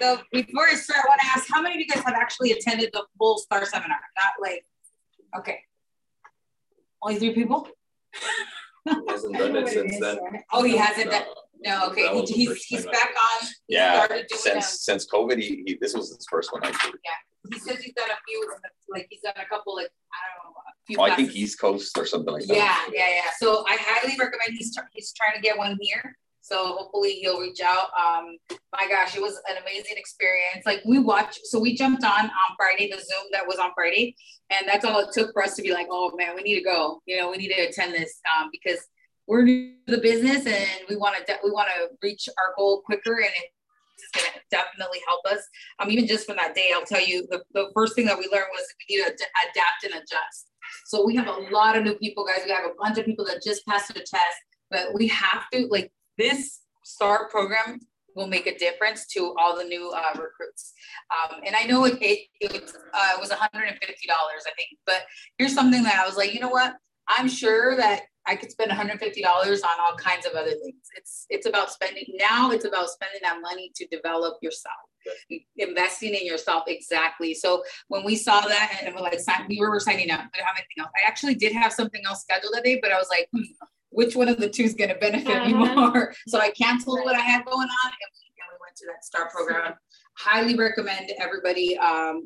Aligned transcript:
So 0.00 0.18
before 0.32 0.66
I 0.66 0.74
start, 0.74 1.00
I 1.04 1.08
want 1.08 1.20
to 1.20 1.26
ask 1.26 1.46
how 1.52 1.60
many 1.60 1.74
of 1.76 1.80
you 1.80 1.86
guys 1.86 2.02
have 2.04 2.14
actually 2.14 2.52
attended 2.52 2.90
the 2.92 3.04
full 3.18 3.38
STAR 3.38 3.66
seminar? 3.66 3.98
Not 4.16 4.32
like, 4.40 4.64
okay. 5.38 5.60
Only 7.02 7.18
three 7.18 7.34
people? 7.34 7.68
He 8.84 8.94
hasn't 9.08 9.36
done 9.36 9.56
it 9.56 9.68
since 9.72 10.00
then. 10.00 10.18
Oh, 10.52 10.62
he 10.62 10.76
hasn't 10.76 11.10
done, 11.10 11.24
no, 11.62 11.88
okay, 11.90 12.02
the 12.02 12.32
he's, 12.32 12.64
he's 12.64 12.86
back 12.86 13.10
on. 13.10 13.48
He 13.68 13.74
Yeah, 13.74 14.06
doing 14.06 14.24
since 14.30 14.82
since 14.82 15.06
COVID, 15.06 15.38
he, 15.38 15.62
he 15.66 15.78
this 15.80 15.94
was 15.94 16.08
his 16.08 16.26
first 16.30 16.52
one 16.52 16.64
actually. 16.64 16.98
He 17.52 17.58
says 17.58 17.80
he's 17.82 17.94
done 17.94 18.10
a 18.10 18.18
few, 18.26 18.50
like 18.88 19.06
he's 19.10 19.20
done 19.20 19.34
a 19.36 19.48
couple, 19.48 19.76
like, 19.76 19.90
I 20.12 20.18
don't 20.42 20.54
know, 20.54 20.60
Oh, 20.98 21.02
I 21.02 21.14
think. 21.14 21.34
East 21.36 21.60
Coast 21.60 21.96
or 21.98 22.06
something 22.06 22.32
like 22.32 22.44
that. 22.46 22.56
Yeah, 22.56 22.76
yeah, 22.92 23.08
yeah. 23.14 23.30
So 23.38 23.64
I 23.66 23.76
highly 23.80 24.16
recommend 24.18 24.58
he's 24.58 24.76
he's 24.92 25.12
trying 25.12 25.34
to 25.36 25.40
get 25.40 25.56
one 25.56 25.78
here. 25.80 26.16
So 26.50 26.66
hopefully 26.76 27.12
he'll 27.12 27.40
reach 27.40 27.60
out. 27.60 27.90
Um, 27.98 28.36
my 28.72 28.88
gosh, 28.88 29.16
it 29.16 29.22
was 29.22 29.40
an 29.48 29.56
amazing 29.62 29.96
experience. 29.96 30.66
Like 30.66 30.82
we 30.84 30.98
watched, 30.98 31.46
so 31.46 31.60
we 31.60 31.76
jumped 31.76 32.02
on 32.04 32.24
on 32.24 32.56
Friday, 32.56 32.90
the 32.90 32.96
Zoom 32.96 33.26
that 33.32 33.46
was 33.46 33.58
on 33.58 33.70
Friday, 33.74 34.16
and 34.50 34.66
that's 34.66 34.84
all 34.84 34.98
it 34.98 35.12
took 35.12 35.32
for 35.32 35.44
us 35.44 35.54
to 35.56 35.62
be 35.62 35.72
like, 35.72 35.86
oh 35.90 36.12
man, 36.16 36.34
we 36.34 36.42
need 36.42 36.56
to 36.56 36.64
go. 36.64 37.00
You 37.06 37.18
know, 37.18 37.30
we 37.30 37.36
need 37.36 37.54
to 37.54 37.68
attend 37.68 37.94
this 37.94 38.20
um, 38.36 38.50
because 38.50 38.80
we're 39.28 39.42
new 39.42 39.74
to 39.86 39.94
the 39.94 40.02
business 40.02 40.44
and 40.44 40.88
we 40.88 40.96
want 40.96 41.24
to 41.24 41.38
we 41.44 41.52
want 41.52 41.68
to 41.68 41.88
reach 42.02 42.28
our 42.36 42.54
goal 42.56 42.82
quicker 42.84 43.14
and 43.14 43.30
it's 43.96 44.10
going 44.12 44.32
to 44.34 44.40
definitely 44.50 44.98
help 45.06 45.20
us. 45.26 45.46
Um, 45.78 45.88
even 45.90 46.08
just 46.08 46.26
from 46.26 46.36
that 46.36 46.54
day, 46.54 46.70
I'll 46.74 46.84
tell 46.84 47.04
you 47.04 47.28
the, 47.30 47.42
the 47.52 47.70
first 47.74 47.94
thing 47.94 48.06
that 48.06 48.18
we 48.18 48.28
learned 48.32 48.48
was 48.50 48.66
we 48.88 48.96
need 48.96 49.02
to 49.04 49.10
ad- 49.10 49.50
adapt 49.50 49.84
and 49.84 49.94
adjust. 49.94 50.48
So 50.86 51.06
we 51.06 51.14
have 51.16 51.28
a 51.28 51.52
lot 51.52 51.76
of 51.76 51.84
new 51.84 51.94
people, 51.94 52.24
guys. 52.24 52.40
We 52.44 52.50
have 52.50 52.64
a 52.64 52.74
bunch 52.80 52.98
of 52.98 53.04
people 53.04 53.24
that 53.26 53.42
just 53.42 53.64
passed 53.66 53.88
the 53.88 54.00
test, 54.00 54.38
but 54.70 54.94
we 54.94 55.06
have 55.08 55.44
to 55.52 55.68
like 55.70 55.92
this 56.20 56.60
STAR 56.84 57.28
program 57.28 57.80
will 58.14 58.26
make 58.26 58.46
a 58.46 58.58
difference 58.58 59.06
to 59.06 59.34
all 59.38 59.56
the 59.56 59.64
new 59.64 59.90
uh, 59.90 60.20
recruits. 60.20 60.72
Um, 61.10 61.40
and 61.46 61.54
I 61.56 61.64
know 61.64 61.84
it, 61.84 61.98
it, 62.00 62.26
it 62.40 62.52
was, 62.52 62.76
uh, 62.92 63.12
was 63.18 63.30
$150, 63.30 63.38
I 63.38 63.76
think, 64.56 64.78
but 64.84 65.02
here's 65.38 65.54
something 65.54 65.82
that 65.84 65.94
I 65.94 66.06
was 66.06 66.16
like, 66.16 66.34
you 66.34 66.40
know 66.40 66.48
what? 66.48 66.74
I'm 67.08 67.28
sure 67.28 67.76
that 67.76 68.02
I 68.26 68.36
could 68.36 68.50
spend 68.50 68.70
$150 68.70 69.24
on 69.24 69.80
all 69.80 69.96
kinds 69.96 70.26
of 70.26 70.32
other 70.32 70.50
things. 70.50 70.88
It's 70.96 71.26
it's 71.30 71.46
about 71.46 71.70
spending 71.70 72.04
now. 72.18 72.50
It's 72.50 72.66
about 72.66 72.90
spending 72.90 73.20
that 73.22 73.40
money 73.40 73.72
to 73.74 73.86
develop 73.86 74.36
yourself, 74.42 74.76
investing 75.56 76.14
in 76.14 76.26
yourself 76.26 76.64
exactly. 76.66 77.34
So 77.34 77.64
when 77.88 78.04
we 78.04 78.16
saw 78.16 78.42
that 78.42 78.82
and 78.84 78.94
we're 78.94 79.00
like, 79.00 79.18
we 79.48 79.58
were 79.58 79.80
signing 79.80 80.10
up. 80.10 80.20
I 80.20 80.38
don't 80.38 80.46
have 80.46 80.56
anything 80.56 80.80
else. 80.80 80.90
I 80.94 81.08
actually 81.08 81.34
did 81.34 81.52
have 81.52 81.72
something 81.72 82.02
else 82.06 82.20
scheduled 82.20 82.52
that 82.54 82.62
day, 82.62 82.78
but 82.80 82.92
I 82.92 82.98
was 82.98 83.08
like, 83.10 83.28
hmm, 83.32 83.42
which 83.90 84.16
one 84.16 84.28
of 84.28 84.38
the 84.38 84.48
two 84.48 84.62
is 84.62 84.74
going 84.74 84.90
to 84.90 84.96
benefit 84.96 85.46
me 85.46 85.52
Uh-huh. 85.54 85.90
more? 85.90 86.14
So 86.28 86.38
I 86.40 86.50
canceled 86.50 87.00
what 87.04 87.16
I 87.16 87.20
had 87.20 87.44
going 87.44 87.68
on 87.68 87.86
and 87.86 88.10
we, 88.14 88.26
and 88.40 88.48
we 88.52 88.56
went 88.60 88.76
to 88.76 88.86
that 88.86 89.04
STAR 89.04 89.28
program. 89.30 89.74
Highly 90.16 90.54
recommend 90.56 91.10
everybody 91.18 91.78
um, 91.78 92.22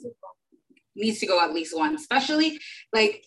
needs 0.96 1.18
to 1.20 1.26
go 1.26 1.40
at 1.42 1.52
least 1.52 1.76
one, 1.76 1.94
especially 1.94 2.58
like 2.92 3.24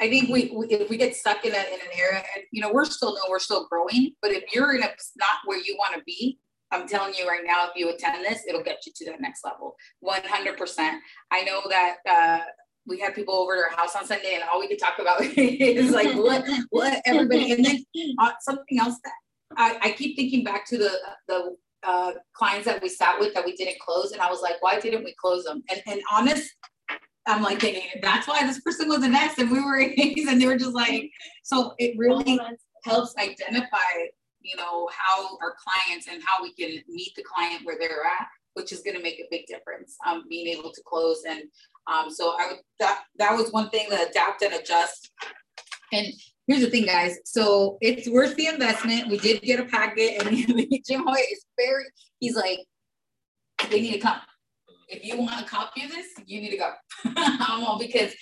I 0.00 0.08
think 0.08 0.28
we, 0.28 0.52
we 0.54 0.66
if 0.68 0.90
we 0.90 0.96
get 0.96 1.14
stuck 1.14 1.44
in, 1.44 1.52
a, 1.52 1.56
in 1.56 1.80
an 1.80 1.92
era, 1.96 2.16
and 2.34 2.44
you 2.50 2.60
know, 2.60 2.72
we're 2.72 2.84
still 2.84 3.14
no, 3.14 3.20
we're 3.30 3.38
still 3.38 3.66
growing. 3.70 4.12
But 4.20 4.32
if 4.32 4.52
you're 4.52 4.74
in 4.74 4.82
a 4.82 4.88
not 5.16 5.36
where 5.44 5.58
you 5.58 5.76
want 5.78 5.94
to 5.94 6.02
be, 6.04 6.38
I'm 6.72 6.86
telling 6.88 7.14
you 7.14 7.28
right 7.28 7.42
now, 7.46 7.68
if 7.68 7.76
you 7.76 7.88
attend 7.90 8.24
this, 8.24 8.42
it'll 8.48 8.62
get 8.64 8.84
you 8.86 8.92
to 8.96 9.04
that 9.12 9.20
next 9.20 9.44
level, 9.44 9.76
100. 10.00 10.56
percent 10.58 11.00
I 11.30 11.42
know 11.44 11.60
that 11.70 11.96
uh, 12.08 12.44
we 12.86 12.98
had 12.98 13.14
people 13.14 13.34
over 13.34 13.54
to 13.54 13.62
our 13.62 13.76
house 13.76 13.96
on 13.96 14.06
Sunday, 14.06 14.34
and 14.34 14.44
all 14.44 14.60
we 14.60 14.68
could 14.68 14.78
talk 14.78 14.98
about 14.98 15.20
is 15.36 15.90
like 15.90 16.14
what 16.16 16.44
what 16.70 17.00
everybody, 17.06 17.52
and 17.52 17.64
then 17.64 17.84
uh, 18.18 18.32
something 18.40 18.78
else 18.78 18.96
that 19.04 19.12
I, 19.56 19.78
I 19.82 19.90
keep 19.92 20.16
thinking 20.16 20.44
back 20.44 20.66
to 20.66 20.78
the 20.78 20.90
the 21.28 21.56
uh, 21.82 22.12
clients 22.32 22.66
that 22.66 22.82
we 22.82 22.88
sat 22.88 23.18
with 23.20 23.34
that 23.34 23.44
we 23.44 23.54
didn't 23.56 23.78
close, 23.78 24.12
and 24.12 24.20
I 24.20 24.30
was 24.30 24.42
like, 24.42 24.62
why 24.62 24.80
didn't 24.80 25.04
we 25.04 25.14
close 25.20 25.44
them? 25.44 25.62
And 25.70 25.82
and 25.86 26.00
honest, 26.12 26.54
I'm 27.26 27.42
like 27.42 27.60
that's 28.02 28.28
why 28.28 28.46
this 28.46 28.60
person 28.60 28.88
was 28.88 29.00
the 29.00 29.08
next, 29.08 29.38
and 29.38 29.50
we 29.50 29.60
were 29.60 29.80
A's, 29.80 30.28
and 30.28 30.40
they 30.40 30.46
were 30.46 30.58
just 30.58 30.74
like, 30.74 31.10
so 31.42 31.74
it 31.78 31.96
really 31.96 32.38
helps 32.84 33.14
identify, 33.16 33.78
you 34.42 34.56
know, 34.56 34.88
how 34.92 35.38
our 35.40 35.54
clients 35.58 36.06
and 36.08 36.22
how 36.24 36.42
we 36.42 36.52
can 36.54 36.82
meet 36.88 37.14
the 37.16 37.22
client 37.22 37.64
where 37.64 37.78
they're 37.78 38.04
at, 38.04 38.26
which 38.52 38.72
is 38.72 38.80
going 38.80 38.96
to 38.96 39.02
make 39.02 39.18
a 39.20 39.24
big 39.30 39.46
difference. 39.46 39.96
Um, 40.06 40.24
being 40.28 40.48
able 40.48 40.70
to 40.70 40.82
close, 40.86 41.22
and 41.26 41.44
um, 41.92 42.10
so 42.10 42.34
I 42.38 42.48
would 42.48 42.58
that 42.80 43.02
that 43.18 43.36
was 43.36 43.50
one 43.50 43.70
thing 43.70 43.88
to 43.90 44.08
adapt 44.08 44.42
and 44.42 44.54
adjust. 44.54 45.10
And 45.92 46.06
here's 46.46 46.62
the 46.62 46.70
thing, 46.70 46.86
guys. 46.86 47.18
So 47.24 47.78
it's 47.80 48.08
worth 48.08 48.34
the 48.36 48.46
investment. 48.46 49.08
We 49.08 49.18
did 49.18 49.42
get 49.42 49.60
a 49.60 49.64
packet, 49.64 50.22
and 50.22 50.36
Jim 50.86 51.04
Hoy 51.06 51.20
is 51.32 51.44
very. 51.58 51.84
He's 52.20 52.36
like, 52.36 52.60
they 53.70 53.80
need 53.80 53.92
to 53.92 53.98
come 54.00 54.16
if 54.88 55.04
you 55.04 55.16
want 55.18 55.40
a 55.40 55.48
copy 55.48 55.84
of 55.84 55.90
this, 55.90 56.06
you 56.26 56.40
need 56.40 56.50
to 56.50 56.56
go. 56.56 56.72
um, 57.16 57.78
because 57.78 58.14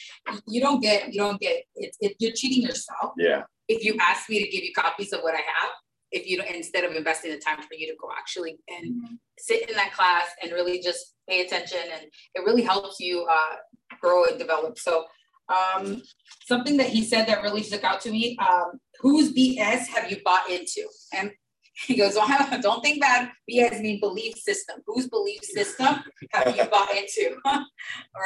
you 0.48 0.60
don't 0.60 0.80
get, 0.80 1.12
you 1.12 1.20
don't 1.20 1.40
get, 1.40 1.64
it's, 1.74 1.96
it, 2.00 2.16
you're 2.18 2.32
cheating 2.32 2.62
yourself. 2.62 3.12
Yeah. 3.16 3.42
If 3.68 3.84
you 3.84 3.96
ask 4.00 4.28
me 4.28 4.42
to 4.42 4.50
give 4.50 4.64
you 4.64 4.72
copies 4.74 5.12
of 5.12 5.20
what 5.20 5.34
I 5.34 5.38
have, 5.38 5.70
if 6.12 6.26
you 6.26 6.36
don't, 6.36 6.54
instead 6.54 6.84
of 6.84 6.94
investing 6.94 7.32
the 7.32 7.38
time 7.38 7.58
for 7.58 7.74
you 7.74 7.86
to 7.88 7.96
go 8.00 8.08
actually 8.16 8.58
and 8.68 9.18
sit 9.38 9.68
in 9.68 9.74
that 9.76 9.92
class 9.92 10.26
and 10.42 10.52
really 10.52 10.80
just 10.80 11.14
pay 11.28 11.44
attention 11.44 11.80
and 11.92 12.04
it 12.34 12.44
really 12.44 12.62
helps 12.62 13.00
you 13.00 13.26
uh, 13.30 13.56
grow 14.00 14.24
and 14.24 14.38
develop. 14.38 14.78
So 14.78 15.04
um, 15.48 16.02
something 16.44 16.76
that 16.76 16.88
he 16.88 17.02
said 17.02 17.26
that 17.26 17.42
really 17.42 17.62
stuck 17.62 17.84
out 17.84 18.00
to 18.02 18.10
me, 18.10 18.36
um, 18.38 18.72
whose 19.00 19.32
BS 19.32 19.86
have 19.88 20.10
you 20.10 20.18
bought 20.24 20.48
into? 20.48 20.86
And 21.12 21.32
he 21.86 21.96
goes, 21.96 22.14
don't, 22.14 22.62
don't 22.62 22.82
think 22.82 23.00
bad. 23.00 23.30
BS 23.50 23.80
mean 23.80 24.00
belief 24.00 24.36
system. 24.36 24.80
Whose 24.86 25.08
belief 25.08 25.42
system 25.42 25.96
have 26.32 26.56
you 26.56 26.64
bought 26.64 26.94
into? 26.94 27.36
All 27.44 27.64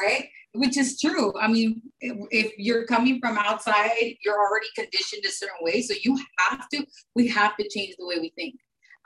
right. 0.03 0.29
Which 0.53 0.77
is 0.77 0.99
true. 1.01 1.33
I 1.39 1.49
mean, 1.49 1.83
if, 2.01 2.17
if 2.31 2.53
you're 2.59 2.87
coming 2.87 3.21
from 3.21 3.37
outside, 3.39 4.15
you're 4.25 4.39
already 4.39 4.69
conditioned 4.75 5.25
a 5.27 5.31
certain 5.31 5.57
way. 5.61 5.83
So 5.83 5.95
you 6.03 6.19
have 6.39 6.69
to, 6.71 6.87
we 7.15 7.29
have 7.29 7.57
to 7.57 7.69
change 7.69 7.95
the 7.99 8.07
way 8.07 8.19
we 8.21 8.33
think. 8.37 8.57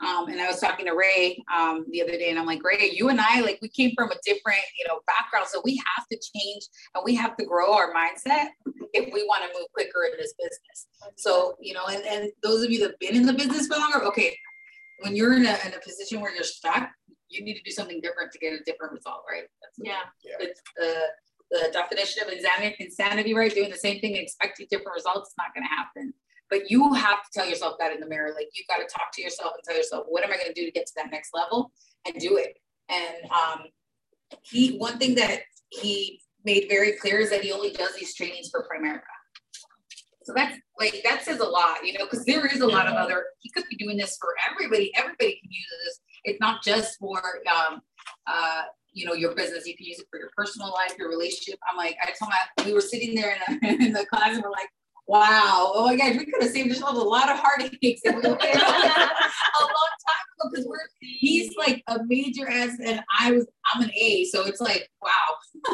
Um, 0.01 0.29
and 0.29 0.41
I 0.41 0.47
was 0.47 0.59
talking 0.59 0.87
to 0.87 0.93
Ray 0.93 1.43
um, 1.55 1.85
the 1.91 2.01
other 2.01 2.13
day, 2.13 2.31
and 2.31 2.39
I'm 2.39 2.47
like, 2.47 2.63
Ray, 2.63 2.89
you 2.91 3.09
and 3.09 3.21
I, 3.21 3.41
like, 3.41 3.59
we 3.61 3.69
came 3.69 3.91
from 3.95 4.09
a 4.09 4.15
different, 4.25 4.57
you 4.79 4.87
know, 4.87 4.99
background, 5.05 5.45
so 5.47 5.61
we 5.63 5.79
have 5.95 6.07
to 6.07 6.17
change 6.33 6.63
and 6.95 7.03
we 7.05 7.13
have 7.13 7.37
to 7.37 7.45
grow 7.45 7.73
our 7.75 7.93
mindset 7.93 8.47
if 8.93 9.13
we 9.13 9.23
want 9.23 9.43
to 9.43 9.57
move 9.57 9.67
quicker 9.73 10.03
in 10.05 10.17
this 10.17 10.33
business. 10.37 10.87
So, 11.17 11.55
you 11.59 11.73
know, 11.73 11.85
and, 11.87 12.03
and 12.05 12.31
those 12.43 12.63
of 12.63 12.71
you 12.71 12.79
that've 12.79 12.99
been 12.99 13.15
in 13.15 13.25
the 13.25 13.33
business 13.33 13.67
for 13.67 13.77
longer, 13.77 14.03
okay, 14.05 14.37
when 14.99 15.15
you're 15.15 15.33
in 15.33 15.45
a, 15.45 15.57
in 15.65 15.73
a 15.73 15.79
position 15.83 16.21
where 16.21 16.33
you're 16.33 16.43
stuck, 16.43 16.89
you 17.29 17.43
need 17.43 17.55
to 17.55 17.63
do 17.63 17.71
something 17.71 18.01
different 18.01 18.31
to 18.33 18.39
get 18.39 18.53
a 18.53 18.63
different 18.63 18.93
result, 18.93 19.23
right? 19.29 19.43
That's 19.61 19.79
Yeah. 20.23 20.35
it's 20.39 20.61
the 20.77 21.07
the 21.51 21.69
definition 21.73 22.23
of 22.25 22.31
insanity, 22.31 22.75
insanity, 22.79 23.33
right? 23.33 23.53
Doing 23.53 23.69
the 23.69 23.75
same 23.75 23.99
thing 23.99 24.13
and 24.13 24.23
expecting 24.23 24.67
different 24.69 24.95
results 24.95 25.31
is 25.31 25.35
not 25.37 25.53
going 25.53 25.65
to 25.65 25.69
happen. 25.69 26.13
But 26.49 26.71
you 26.71 26.93
have 26.93 27.17
to 27.23 27.29
tell 27.33 27.45
yourself 27.47 27.75
that 27.79 27.91
in 27.93 27.99
the 27.99 28.07
mirror. 28.07 28.31
Like 28.33 28.47
you've 28.53 28.67
got 28.67 28.77
to 28.77 28.83
talk 28.83 29.11
to 29.15 29.21
yourself 29.21 29.51
and 29.55 29.63
tell 29.65 29.75
yourself, 29.75 30.05
what 30.07 30.23
am 30.23 30.31
I 30.31 30.37
going 30.37 30.47
to 30.47 30.53
do 30.53 30.65
to 30.65 30.71
get 30.71 30.85
to 30.85 30.93
that 30.95 31.11
next 31.11 31.31
level 31.33 31.71
and 32.05 32.15
do 32.15 32.37
it. 32.37 32.57
And 32.89 33.29
um, 33.31 33.65
he, 34.43 34.77
one 34.77 34.97
thing 34.97 35.15
that 35.15 35.41
he 35.69 36.20
made 36.43 36.67
very 36.69 36.93
clear 36.93 37.19
is 37.19 37.29
that 37.29 37.41
he 37.41 37.51
only 37.51 37.71
does 37.71 37.95
these 37.95 38.15
trainings 38.15 38.49
for 38.49 38.67
Primerica. 38.67 39.01
So 40.23 40.33
that's 40.35 40.57
like 40.79 41.01
that 41.03 41.23
says 41.23 41.39
a 41.39 41.45
lot, 41.45 41.77
you 41.83 41.93
know, 41.93 42.05
because 42.05 42.25
there 42.25 42.45
is 42.45 42.61
a 42.61 42.67
lot 42.67 42.87
of 42.87 42.93
other. 42.93 43.25
He 43.39 43.49
could 43.49 43.65
be 43.69 43.75
doing 43.75 43.97
this 43.97 44.17
for 44.21 44.29
everybody. 44.49 44.91
Everybody 44.95 45.39
can 45.41 45.51
use 45.51 45.65
this. 45.85 45.99
It's 46.23 46.39
not 46.39 46.63
just 46.63 46.99
for 46.99 47.21
um, 47.49 47.81
uh, 48.27 48.63
you 48.93 49.05
know 49.05 49.13
your 49.13 49.33
business. 49.33 49.65
You 49.65 49.75
can 49.75 49.85
use 49.85 49.99
it 49.99 50.05
for 50.11 50.19
your 50.19 50.29
personal 50.35 50.71
life, 50.71 50.93
your 50.97 51.09
relationship. 51.09 51.59
I'm 51.69 51.77
like, 51.77 51.97
I 52.03 52.07
told 52.07 52.29
my 52.29 52.65
we 52.65 52.73
were 52.73 52.81
sitting 52.81 53.15
there 53.15 53.35
in 53.49 53.59
the, 53.61 53.67
in 53.85 53.93
the 53.93 54.05
class 54.05 54.35
and 54.35 54.43
we're 54.43 54.51
like, 54.51 54.69
wow, 55.11 55.71
oh 55.75 55.85
my 55.87 55.97
gosh, 55.97 56.15
we 56.17 56.25
could 56.25 56.41
have 56.41 56.51
saved 56.51 56.69
ourselves 56.69 56.97
a 56.97 57.03
lot 57.03 57.29
of 57.29 57.37
heartaches 57.37 57.99
and 58.05 58.15
we 58.15 58.21
were 58.21 58.37
a 58.37 58.37
long 58.37 59.91
time 60.07 60.25
ago 60.39 60.49
because 60.49 60.65
we're 60.65 60.77
he's 61.01 61.53
like 61.57 61.83
a 61.87 61.99
major 62.05 62.49
S 62.49 62.77
and 62.83 63.01
I 63.19 63.31
was 63.31 63.45
I'm 63.73 63.83
an 63.83 63.91
A, 63.93 64.23
so 64.25 64.45
it's 64.45 64.61
like 64.61 64.89
wow. 65.01 65.11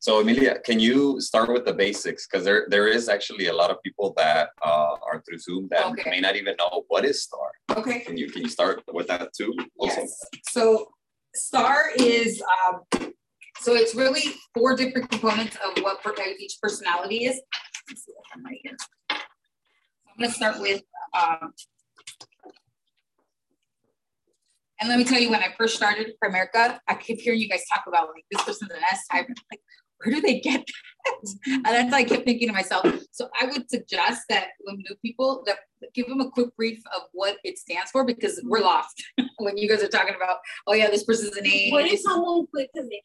So 0.00 0.20
Emilia, 0.20 0.60
can 0.64 0.78
you 0.78 1.20
start 1.20 1.52
with 1.52 1.64
the 1.64 1.72
basics? 1.72 2.28
Because 2.28 2.44
there 2.44 2.66
there 2.70 2.86
is 2.86 3.08
actually 3.08 3.48
a 3.48 3.52
lot 3.52 3.70
of 3.70 3.82
people 3.82 4.14
that 4.16 4.50
uh, 4.64 4.94
are 5.10 5.20
through 5.26 5.38
Zoom 5.38 5.66
that 5.72 5.86
Okay. 5.86 6.10
may 6.10 6.20
not 6.20 6.36
even 6.36 6.54
know 6.56 6.84
what 6.86 7.04
is 7.04 7.24
Star. 7.24 7.50
Okay. 7.76 8.00
Can 8.00 8.16
you 8.16 8.30
can 8.30 8.42
you 8.42 8.48
start 8.48 8.80
with 8.92 9.08
that 9.08 9.32
too? 9.36 9.52
Also? 9.76 10.02
Yes. 10.02 10.24
So 10.50 10.88
STAR 11.34 11.90
is 11.98 12.40
um, 12.68 13.12
so 13.60 13.74
it's 13.74 13.94
really 13.96 14.22
four 14.54 14.76
different 14.76 15.10
components 15.10 15.56
of 15.66 15.82
what 15.82 16.00
per- 16.02 16.14
each 16.38 16.58
personality 16.62 17.24
is. 17.24 17.40
Let's 17.88 18.04
see 18.04 18.12
if 18.12 18.24
I'm 18.34 18.44
right 18.44 18.58
here. 18.62 18.76
I'm 19.10 20.18
going 20.18 20.30
to 20.30 20.36
start 20.36 20.60
with. 20.60 20.82
Um, 21.18 21.52
and 24.80 24.88
let 24.88 24.98
me 24.98 25.04
tell 25.04 25.20
you, 25.20 25.30
when 25.30 25.42
I 25.42 25.54
first 25.56 25.76
started 25.76 26.12
Primerica, 26.22 26.78
I 26.86 26.94
keep 26.94 27.20
hearing 27.20 27.40
you 27.40 27.48
guys 27.48 27.62
talk 27.72 27.84
about 27.86 28.08
like 28.14 28.24
this 28.30 28.42
person's 28.42 28.70
an 28.70 28.82
S 28.90 29.06
type. 29.10 29.26
Like, 29.28 29.60
where 29.98 30.14
do 30.14 30.20
they 30.20 30.38
get 30.38 30.64
that? 30.64 31.34
And 31.46 31.64
that's 31.64 31.92
I 31.92 32.04
kept 32.04 32.24
thinking 32.24 32.48
to 32.48 32.54
myself. 32.54 32.86
So 33.10 33.28
I 33.40 33.46
would 33.46 33.68
suggest 33.68 34.22
that 34.28 34.48
when 34.60 34.76
new 34.76 34.94
people 35.04 35.42
that 35.46 35.58
give 35.94 36.06
them 36.06 36.20
a 36.20 36.30
quick 36.30 36.54
brief 36.56 36.80
of 36.94 37.02
what 37.12 37.38
it 37.42 37.58
stands 37.58 37.90
for 37.90 38.04
because 38.04 38.40
we're 38.44 38.60
lost 38.60 39.02
when 39.38 39.56
you 39.56 39.68
guys 39.68 39.82
are 39.82 39.88
talking 39.88 40.14
about, 40.14 40.38
oh 40.66 40.74
yeah, 40.74 40.90
this 40.90 41.02
person's 41.04 41.36
an 41.36 41.46
A. 41.46 41.70
What 41.70 41.86
if 41.86 42.00
someone 42.00 42.46
quit 42.46 42.70
because 42.72 42.88
they 42.88 43.02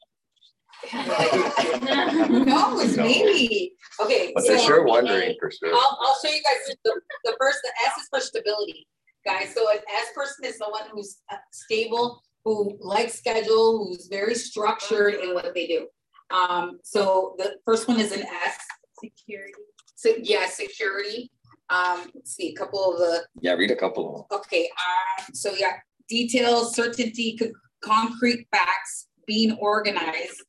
Who 2.27 2.45
knows? 2.45 2.97
Maybe. 2.97 3.73
Okay. 4.01 4.31
But 4.35 4.45
they're 4.45 4.57
so- 4.59 4.65
sure 4.67 4.83
wondering 4.85 5.35
for 5.39 5.51
sure. 5.51 5.73
I'll, 5.73 5.97
I'll 6.01 6.17
show 6.23 6.29
you 6.31 6.41
guys 6.43 6.75
the, 6.83 7.01
the 7.25 7.35
first, 7.39 7.59
the 7.63 7.71
S 7.85 7.97
is 8.01 8.07
for 8.09 8.19
stability, 8.19 8.87
guys. 9.25 9.53
So 9.53 9.69
an 9.69 9.77
S 9.77 10.07
person 10.15 10.45
is 10.45 10.57
someone 10.57 10.83
who's 10.91 11.17
uh, 11.31 11.37
stable, 11.51 12.21
who 12.45 12.77
likes 12.81 13.13
schedule, 13.17 13.85
who's 13.87 14.07
very 14.07 14.35
structured 14.35 15.15
in 15.15 15.33
what 15.33 15.53
they 15.53 15.67
do. 15.67 15.87
Um, 16.31 16.79
so 16.83 17.35
the 17.37 17.55
first 17.65 17.87
one 17.87 17.99
is 17.99 18.11
an 18.11 18.21
S. 18.23 18.57
security. 19.03 19.53
So 19.95 20.13
yeah, 20.21 20.47
security. 20.47 21.31
Um, 21.69 22.09
let's 22.13 22.35
see, 22.35 22.49
a 22.49 22.55
couple 22.55 22.91
of 22.93 22.99
the 22.99 23.23
Yeah, 23.41 23.53
read 23.53 23.71
a 23.71 23.75
couple 23.75 24.09
of 24.09 24.29
them. 24.29 24.39
Okay, 24.39 24.69
um, 24.87 25.33
so 25.33 25.53
yeah, 25.57 25.73
details, 26.09 26.75
certainty, 26.75 27.37
co- 27.37 27.51
concrete 27.81 28.47
facts, 28.51 29.07
being 29.25 29.53
organized, 29.59 30.43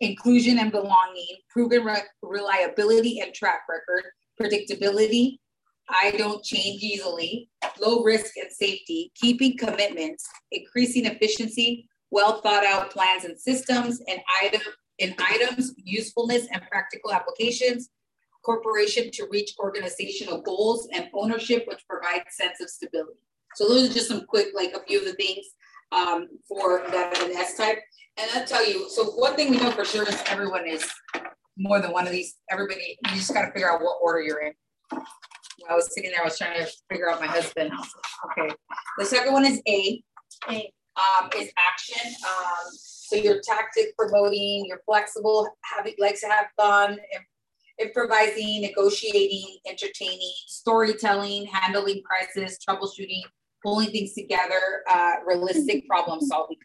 inclusion 0.00 0.58
and 0.58 0.72
belonging, 0.72 1.36
proven 1.48 1.84
re- 1.84 2.02
reliability 2.22 3.20
and 3.20 3.34
track 3.34 3.62
record, 3.68 4.04
predictability, 4.40 5.38
I 5.88 6.12
don't 6.12 6.42
change 6.42 6.82
easily, 6.82 7.50
low 7.80 8.02
risk 8.02 8.36
and 8.36 8.50
safety, 8.50 9.12
keeping 9.14 9.56
commitments, 9.56 10.26
increasing 10.52 11.06
efficiency, 11.06 11.88
well 12.10 12.40
thought 12.40 12.64
out 12.64 12.90
plans 12.90 13.24
and 13.24 13.38
systems, 13.38 14.00
and 14.08 14.20
item 14.42 14.62
in 14.98 15.14
items, 15.18 15.74
usefulness 15.76 16.46
and 16.52 16.62
practical 16.70 17.12
applications, 17.12 17.90
corporation 18.44 19.10
to 19.12 19.26
reach 19.30 19.54
organizational 19.58 20.40
goals 20.42 20.88
and 20.94 21.08
ownership, 21.14 21.66
which 21.66 21.84
provides 21.88 22.24
sense 22.30 22.60
of 22.60 22.70
stability. 22.70 23.20
So 23.56 23.68
those 23.68 23.90
are 23.90 23.92
just 23.92 24.08
some 24.08 24.26
quick, 24.26 24.48
like 24.54 24.74
a 24.74 24.84
few 24.86 25.00
of 25.00 25.06
the 25.06 25.14
things 25.14 25.46
um, 25.92 26.28
for 26.48 26.82
that 26.90 27.20
an 27.22 27.36
S 27.36 27.56
type. 27.56 27.78
And 28.18 28.30
I'll 28.34 28.46
tell 28.46 28.66
you, 28.66 28.88
so 28.90 29.04
one 29.12 29.34
thing 29.34 29.50
we 29.50 29.58
know 29.58 29.70
for 29.70 29.84
sure 29.84 30.08
is 30.08 30.22
everyone 30.26 30.66
is 30.66 30.88
more 31.56 31.80
than 31.80 31.92
one 31.92 32.06
of 32.06 32.12
these. 32.12 32.36
Everybody, 32.50 32.98
you 33.06 33.16
just 33.16 33.32
got 33.32 33.46
to 33.46 33.52
figure 33.52 33.70
out 33.70 33.80
what 33.80 33.98
order 34.02 34.20
you're 34.20 34.40
in. 34.40 34.52
I 35.68 35.74
was 35.74 35.94
sitting 35.94 36.10
there, 36.10 36.22
I 36.22 36.24
was 36.24 36.38
trying 36.38 36.58
to 36.58 36.70
figure 36.90 37.10
out 37.10 37.20
my 37.20 37.26
husband. 37.26 37.70
I 37.72 37.76
was 37.76 37.88
like, 38.36 38.46
okay. 38.46 38.54
The 38.98 39.04
second 39.04 39.32
one 39.32 39.44
is 39.44 39.60
A. 39.68 40.02
A. 40.50 40.72
Um, 40.96 41.30
is 41.38 41.50
action. 41.70 42.12
Um, 42.26 42.72
so 42.72 43.16
you're 43.16 43.40
tactic 43.42 43.96
promoting, 43.96 44.64
you're 44.66 44.82
flexible, 44.84 45.48
having 45.62 45.94
likes 45.98 46.20
to 46.20 46.28
have 46.28 46.46
fun, 46.56 46.98
improvising, 47.78 48.60
negotiating, 48.62 49.58
entertaining, 49.66 50.32
storytelling, 50.46 51.46
handling 51.46 52.02
crisis, 52.02 52.58
troubleshooting, 52.58 53.22
pulling 53.62 53.90
things 53.90 54.14
together, 54.14 54.82
uh, 54.88 55.14
realistic 55.26 55.86
problem 55.86 56.20
solving. 56.20 56.56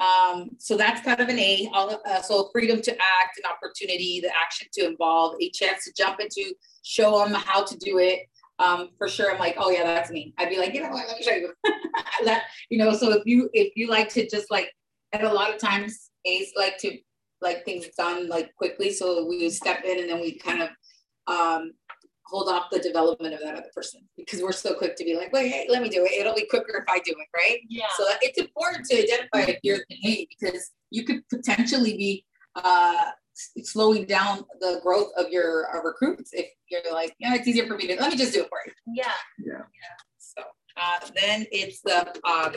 Um, 0.00 0.50
so 0.58 0.76
that's 0.76 1.02
kind 1.02 1.20
of 1.20 1.28
an 1.28 1.38
A. 1.38 1.70
All, 1.74 2.00
uh, 2.06 2.22
so 2.22 2.48
freedom 2.52 2.80
to 2.80 2.90
act, 2.92 3.38
an 3.38 3.50
opportunity, 3.50 4.20
the 4.20 4.30
action 4.34 4.68
to 4.74 4.86
involve, 4.86 5.36
a 5.40 5.50
chance 5.50 5.84
to 5.84 5.92
jump 5.96 6.20
into, 6.20 6.54
show 6.82 7.18
them 7.18 7.34
how 7.34 7.64
to 7.64 7.76
do 7.76 7.98
it. 7.98 8.20
Um, 8.58 8.90
for 8.98 9.08
sure, 9.08 9.32
I'm 9.32 9.38
like, 9.38 9.56
oh 9.58 9.70
yeah, 9.70 9.84
that's 9.84 10.10
me. 10.10 10.34
I'd 10.38 10.50
be 10.50 10.58
like, 10.58 10.74
you 10.74 10.82
know 10.82 10.90
what, 10.90 11.06
let 11.08 11.18
me 11.18 11.22
show 11.22 11.32
you. 11.32 11.52
that, 12.24 12.44
you 12.68 12.78
know, 12.78 12.92
so 12.94 13.12
if 13.12 13.22
you 13.24 13.48
if 13.52 13.72
you 13.74 13.88
like 13.88 14.08
to 14.10 14.28
just 14.28 14.50
like, 14.50 14.70
and 15.12 15.22
a 15.22 15.32
lot 15.32 15.52
of 15.52 15.58
times 15.58 16.10
A's 16.26 16.52
like 16.56 16.76
to 16.78 16.98
like 17.40 17.64
things 17.64 17.86
done 17.96 18.28
like 18.28 18.54
quickly, 18.56 18.92
so 18.92 19.26
we 19.26 19.42
would 19.42 19.52
step 19.52 19.84
in 19.84 20.00
and 20.00 20.10
then 20.10 20.20
we 20.20 20.38
kind 20.38 20.62
of 20.62 20.68
um, 21.26 21.72
hold 22.30 22.48
off 22.48 22.70
the 22.70 22.78
development 22.78 23.34
of 23.34 23.40
that 23.40 23.56
other 23.56 23.70
person 23.74 24.00
because 24.16 24.40
we're 24.40 24.52
so 24.52 24.74
quick 24.74 24.96
to 24.96 25.04
be 25.04 25.16
like, 25.16 25.32
wait, 25.32 25.48
hey, 25.48 25.66
let 25.68 25.82
me 25.82 25.88
do 25.88 26.04
it. 26.04 26.12
It'll 26.12 26.34
be 26.34 26.46
quicker 26.46 26.78
if 26.78 26.84
I 26.88 27.00
do 27.00 27.12
it, 27.12 27.28
right? 27.36 27.58
Yeah. 27.68 27.86
So 27.96 28.04
it's 28.22 28.38
important 28.38 28.86
to 28.86 29.02
identify 29.02 29.50
if 29.50 29.58
you're 29.62 29.76
an 29.76 29.96
A 30.04 30.26
because 30.30 30.70
you 30.90 31.04
could 31.04 31.28
potentially 31.28 31.96
be 31.96 32.24
uh, 32.54 33.10
slowing 33.34 34.04
down 34.04 34.44
the 34.60 34.80
growth 34.82 35.10
of 35.16 35.30
your 35.30 35.74
uh, 35.74 35.82
recruits 35.82 36.30
if 36.32 36.46
you're 36.70 36.92
like, 36.92 37.14
yeah, 37.18 37.34
it's 37.34 37.48
easier 37.48 37.66
for 37.66 37.76
me 37.76 37.88
to 37.88 37.96
let 37.96 38.12
me 38.12 38.16
just 38.16 38.32
do 38.32 38.42
it 38.42 38.48
for 38.48 38.58
you. 38.64 38.72
Yeah. 38.86 39.12
Yeah. 39.38 39.62
So 40.18 40.42
uh, 40.76 41.00
then 41.20 41.46
it's 41.50 41.80
the 41.80 42.14
um, 42.24 42.54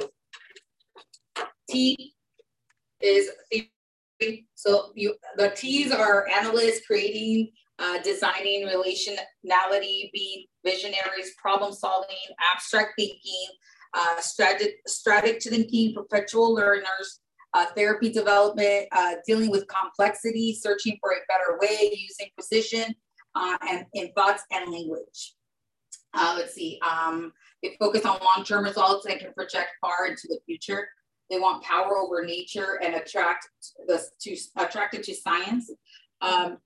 T 1.70 2.14
is 3.02 3.30
theory. 4.20 4.48
so 4.56 4.92
you 4.96 5.16
the 5.38 5.50
T's 5.56 5.92
are 5.92 6.28
analysts 6.30 6.86
creating, 6.86 7.52
uh, 7.83 8.01
designing, 8.01 8.65
relationality, 8.65 10.09
being 10.13 10.45
visionaries, 10.65 11.33
problem 11.38 11.74
solving, 11.74 12.15
abstract 12.53 12.94
thinking, 12.97 13.47
uh, 13.94 14.19
strategic, 14.21 15.44
thinking, 15.44 15.94
perpetual 15.94 16.53
learners, 16.53 17.19
uh, 17.53 17.65
therapy 17.75 18.09
development, 18.09 18.88
uh, 18.94 19.15
dealing 19.27 19.51
with 19.51 19.68
complexity, 19.68 20.57
searching 20.59 20.97
for 21.01 21.12
a 21.12 21.18
better 21.27 21.59
way, 21.62 21.91
using 21.91 22.27
precision, 22.35 22.95
uh, 23.35 23.57
and 23.69 23.86
in 23.94 24.12
thoughts 24.13 24.44
and 24.51 24.71
language. 24.71 25.36
Uh, 26.13 26.36
let's 26.38 26.53
see. 26.53 26.79
Um, 26.88 27.33
they 27.62 27.75
focus 27.79 28.06
on 28.06 28.19
long-term 28.24 28.63
results 28.63 29.06
and 29.06 29.19
can 29.19 29.33
project 29.33 29.69
far 29.81 30.07
into 30.07 30.27
the 30.29 30.39
future. 30.45 30.88
They 31.29 31.39
want 31.39 31.63
power 31.63 31.97
over 31.97 32.24
nature 32.24 32.79
and 32.83 32.95
attract 32.95 33.47
the 33.88 34.01
to 34.21 34.38
attracted 34.57 35.03
to 35.03 35.15
science. 35.15 35.71
Um, 36.21 36.57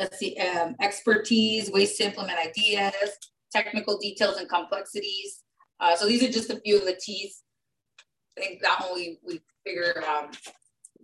let's 0.00 0.18
see. 0.18 0.36
Um, 0.38 0.74
expertise, 0.80 1.70
ways 1.70 1.96
to 1.98 2.04
implement 2.04 2.38
ideas, 2.38 3.10
technical 3.52 3.98
details 3.98 4.38
and 4.38 4.48
complexities. 4.48 5.42
Uh, 5.78 5.94
so 5.94 6.06
these 6.06 6.22
are 6.22 6.32
just 6.32 6.50
a 6.50 6.60
few 6.60 6.78
of 6.78 6.86
the 6.86 6.98
T's. 7.00 7.42
I 8.36 8.40
think 8.40 8.62
that 8.62 8.80
one 8.80 8.94
we 8.94 9.18
we 9.24 9.40
figure 9.64 10.02
um, 10.08 10.30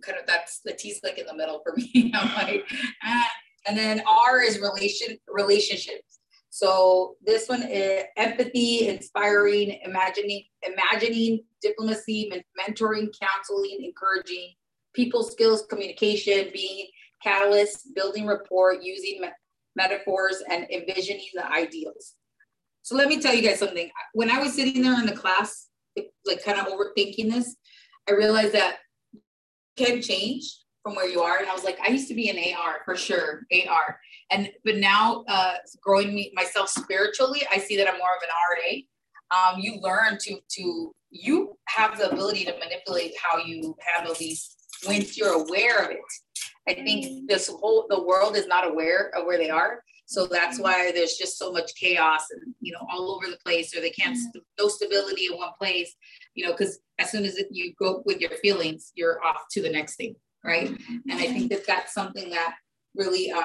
kind 0.01 0.17
of 0.19 0.25
that's 0.25 0.59
the 0.65 0.73
T's 0.73 0.99
like 1.03 1.17
in 1.17 1.27
the 1.27 1.35
middle 1.35 1.61
for 1.63 1.73
me. 1.75 2.11
I'm 2.15 2.33
like, 2.35 2.65
ah. 3.03 3.29
and 3.67 3.77
then 3.77 4.01
R 4.07 4.41
is 4.41 4.59
relation 4.59 5.17
relationships. 5.27 6.19
So 6.49 7.17
this 7.23 7.47
one 7.47 7.61
is 7.61 8.05
empathy, 8.15 8.87
inspiring, 8.87 9.79
imagining, 9.83 10.43
imagining, 10.63 11.43
diplomacy, 11.61 12.31
mentoring, 12.59 13.13
counseling, 13.21 13.83
encouraging, 13.83 14.53
people 14.93 15.21
skills, 15.21 15.65
communication, 15.69 16.49
being 16.51 16.87
catalyst, 17.23 17.93
building 17.95 18.25
rapport, 18.25 18.73
using 18.73 19.21
me- 19.21 19.29
metaphors, 19.75 20.41
and 20.49 20.67
envisioning 20.71 21.27
the 21.33 21.49
ideals. 21.51 22.13
So 22.81 22.95
let 22.95 23.09
me 23.09 23.19
tell 23.19 23.33
you 23.33 23.41
guys 23.41 23.59
something. 23.59 23.89
When 24.13 24.31
I 24.31 24.39
was 24.39 24.53
sitting 24.53 24.81
there 24.81 24.99
in 24.99 25.05
the 25.05 25.11
class, 25.11 25.67
like 26.25 26.43
kind 26.43 26.59
of 26.59 26.67
overthinking 26.67 27.31
this, 27.31 27.55
I 28.07 28.13
realized 28.13 28.53
that 28.53 28.77
can 29.75 30.01
change 30.01 30.57
from 30.83 30.95
where 30.95 31.07
you 31.07 31.21
are. 31.21 31.37
And 31.37 31.49
I 31.49 31.53
was 31.53 31.63
like, 31.63 31.77
I 31.85 31.91
used 31.91 32.07
to 32.07 32.15
be 32.15 32.29
an 32.29 32.37
AR 32.37 32.79
for 32.85 32.95
sure, 32.95 33.45
AR. 33.51 33.99
And 34.31 34.49
but 34.63 34.77
now 34.77 35.25
uh 35.27 35.55
growing 35.81 36.13
me 36.15 36.31
myself 36.33 36.69
spiritually, 36.69 37.41
I 37.51 37.57
see 37.57 37.77
that 37.77 37.87
I'm 37.87 37.97
more 37.97 38.15
of 38.15 38.23
an 38.23 38.29
RA. 38.53 39.51
Um, 39.51 39.59
you 39.59 39.79
learn 39.81 40.17
to 40.21 40.37
to 40.49 40.91
you 41.09 41.57
have 41.67 41.97
the 41.97 42.09
ability 42.09 42.45
to 42.45 42.53
manipulate 42.57 43.13
how 43.21 43.37
you 43.37 43.75
handle 43.95 44.15
these 44.15 44.55
once 44.85 45.17
you're 45.17 45.33
aware 45.33 45.85
of 45.85 45.91
it. 45.91 45.99
I 46.67 46.73
think 46.73 47.05
mm. 47.05 47.27
this 47.27 47.47
whole 47.47 47.85
the 47.89 48.03
world 48.03 48.35
is 48.35 48.47
not 48.47 48.67
aware 48.67 49.11
of 49.15 49.25
where 49.25 49.37
they 49.37 49.49
are. 49.49 49.83
So 50.05 50.25
that's 50.25 50.59
mm. 50.59 50.63
why 50.63 50.91
there's 50.91 51.13
just 51.13 51.37
so 51.37 51.51
much 51.51 51.75
chaos 51.75 52.27
and 52.31 52.53
you 52.59 52.73
know 52.73 52.85
all 52.91 53.11
over 53.11 53.27
the 53.27 53.39
place, 53.45 53.75
or 53.75 53.81
they 53.81 53.89
can't 53.89 54.15
mm. 54.15 54.19
st- 54.19 54.43
no 54.59 54.67
stability 54.67 55.27
in 55.31 55.37
one 55.37 55.51
place, 55.59 55.95
you 56.33 56.45
know, 56.45 56.51
because 56.51 56.79
as 56.99 57.11
soon 57.11 57.25
as 57.25 57.37
it, 57.37 57.47
you 57.51 57.73
go 57.79 58.03
with 58.05 58.19
your 58.19 58.31
feelings, 58.41 58.91
you're 58.95 59.23
off 59.23 59.43
to 59.51 59.61
the 59.61 59.69
next 59.69 59.95
thing, 59.95 60.15
right? 60.43 60.69
Mm-hmm. 60.69 61.09
And 61.09 61.19
I 61.19 61.27
think 61.27 61.51
that 61.51 61.67
that's 61.67 61.93
something 61.93 62.29
that 62.31 62.55
really 62.95 63.31
uh, 63.31 63.43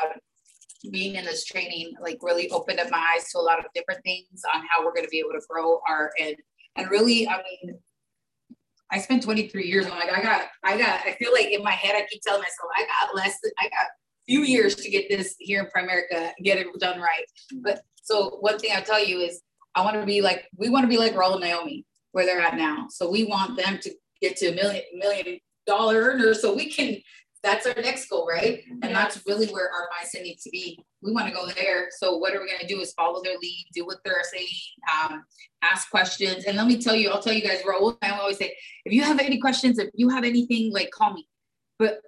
being 0.91 1.17
in 1.17 1.25
this 1.25 1.45
training 1.45 1.93
like 2.01 2.19
really 2.23 2.51
opened 2.51 2.81
up 2.81 2.91
my 2.91 3.15
eyes 3.15 3.31
to 3.31 3.39
a 3.39 3.41
lot 3.41 3.59
of 3.59 3.67
different 3.75 4.03
things 4.03 4.43
on 4.55 4.63
how 4.69 4.85
we're 4.85 4.95
going 4.95 5.05
to 5.05 5.11
be 5.11 5.19
able 5.19 5.33
to 5.33 5.47
grow 5.49 5.81
our 5.89 6.11
and 6.21 6.37
and 6.77 6.91
really, 6.91 7.29
I 7.29 7.37
mean, 7.37 7.79
I 8.93 8.99
spent 8.99 9.23
23 9.23 9.67
years. 9.67 9.87
I'm 9.87 9.93
like, 9.93 10.13
I 10.13 10.23
got, 10.23 10.43
I 10.63 10.77
got, 10.77 11.01
I 11.07 11.13
feel 11.13 11.33
like 11.33 11.47
in 11.47 11.63
my 11.63 11.73
head, 11.73 11.95
I 11.97 12.07
keep 12.11 12.23
telling 12.23 12.43
myself, 12.43 12.71
I 12.77 12.83
got 12.83 13.15
less, 13.17 13.39
than, 13.43 13.51
I 13.59 13.65
got 13.65 13.87
few 14.27 14.43
years 14.43 14.77
to 14.77 14.91
get 14.91 15.09
this 15.09 15.35
here 15.39 15.61
in 15.61 15.67
Primerica, 15.67 16.33
get 16.43 16.59
it 16.59 16.67
done 16.79 17.01
right. 17.01 17.25
But 17.63 17.83
so 18.03 18.37
one 18.41 18.59
thing 18.59 18.71
I'll 18.75 18.83
tell 18.83 19.05
you 19.05 19.19
is 19.19 19.41
I 19.75 19.83
want 19.83 19.97
to 19.97 20.07
be 20.07 20.21
like, 20.21 20.47
we 20.57 20.69
want 20.69 20.85
to 20.85 20.89
be 20.89 20.99
like 20.99 21.15
Raul 21.15 21.33
and 21.33 21.41
Naomi 21.41 21.85
where 22.13 22.27
they're 22.27 22.41
at 22.41 22.57
now. 22.57 22.87
So 22.91 23.11
we 23.11 23.25
want 23.25 23.57
them 23.57 23.79
to 23.83 23.91
get 24.21 24.37
to 24.37 24.49
a 24.49 24.55
million, 24.55 24.83
million 24.95 25.39
dollar 25.67 25.97
earners 25.97 26.43
so 26.43 26.55
we 26.55 26.71
can, 26.71 26.99
that's 27.43 27.67
our 27.67 27.75
next 27.75 28.09
goal, 28.09 28.27
right? 28.27 28.63
And 28.83 28.95
that's 28.95 29.23
really 29.27 29.47
where 29.49 29.69
our 29.69 29.89
mindset 29.89 30.23
needs 30.23 30.45
to 30.45 30.51
be. 30.51 30.79
We 31.03 31.13
want 31.13 31.27
to 31.27 31.35
go 31.35 31.47
there. 31.47 31.89
So 31.99 32.17
what 32.17 32.35
are 32.35 32.41
we 32.41 32.47
going 32.47 32.61
to 32.61 32.67
do 32.67 32.81
is 32.81 32.93
follow 32.93 33.23
their 33.23 33.37
lead, 33.37 33.67
do 33.75 33.85
what 33.85 33.99
they're 34.05 34.23
saying, 34.33 34.47
um, 34.95 35.25
ask 35.63 35.91
questions. 35.91 36.45
And 36.45 36.57
let 36.57 36.67
me 36.67 36.81
tell 36.81 36.95
you, 36.95 37.11
I'll 37.11 37.23
tell 37.23 37.33
you 37.33 37.43
guys, 37.43 37.63
Raul, 37.63 37.97
I 38.03 38.11
always 38.11 38.39
say, 38.39 38.55
if 38.85 38.93
you 38.93 39.03
have 39.03 39.19
any 39.19 39.41
questions, 39.41 39.79
if 39.79 39.91
you 39.95 40.09
have 40.11 40.25
anything, 40.25 40.73
like 40.73 40.91
call 40.91 41.15
me. 41.15 41.27
But 41.79 42.01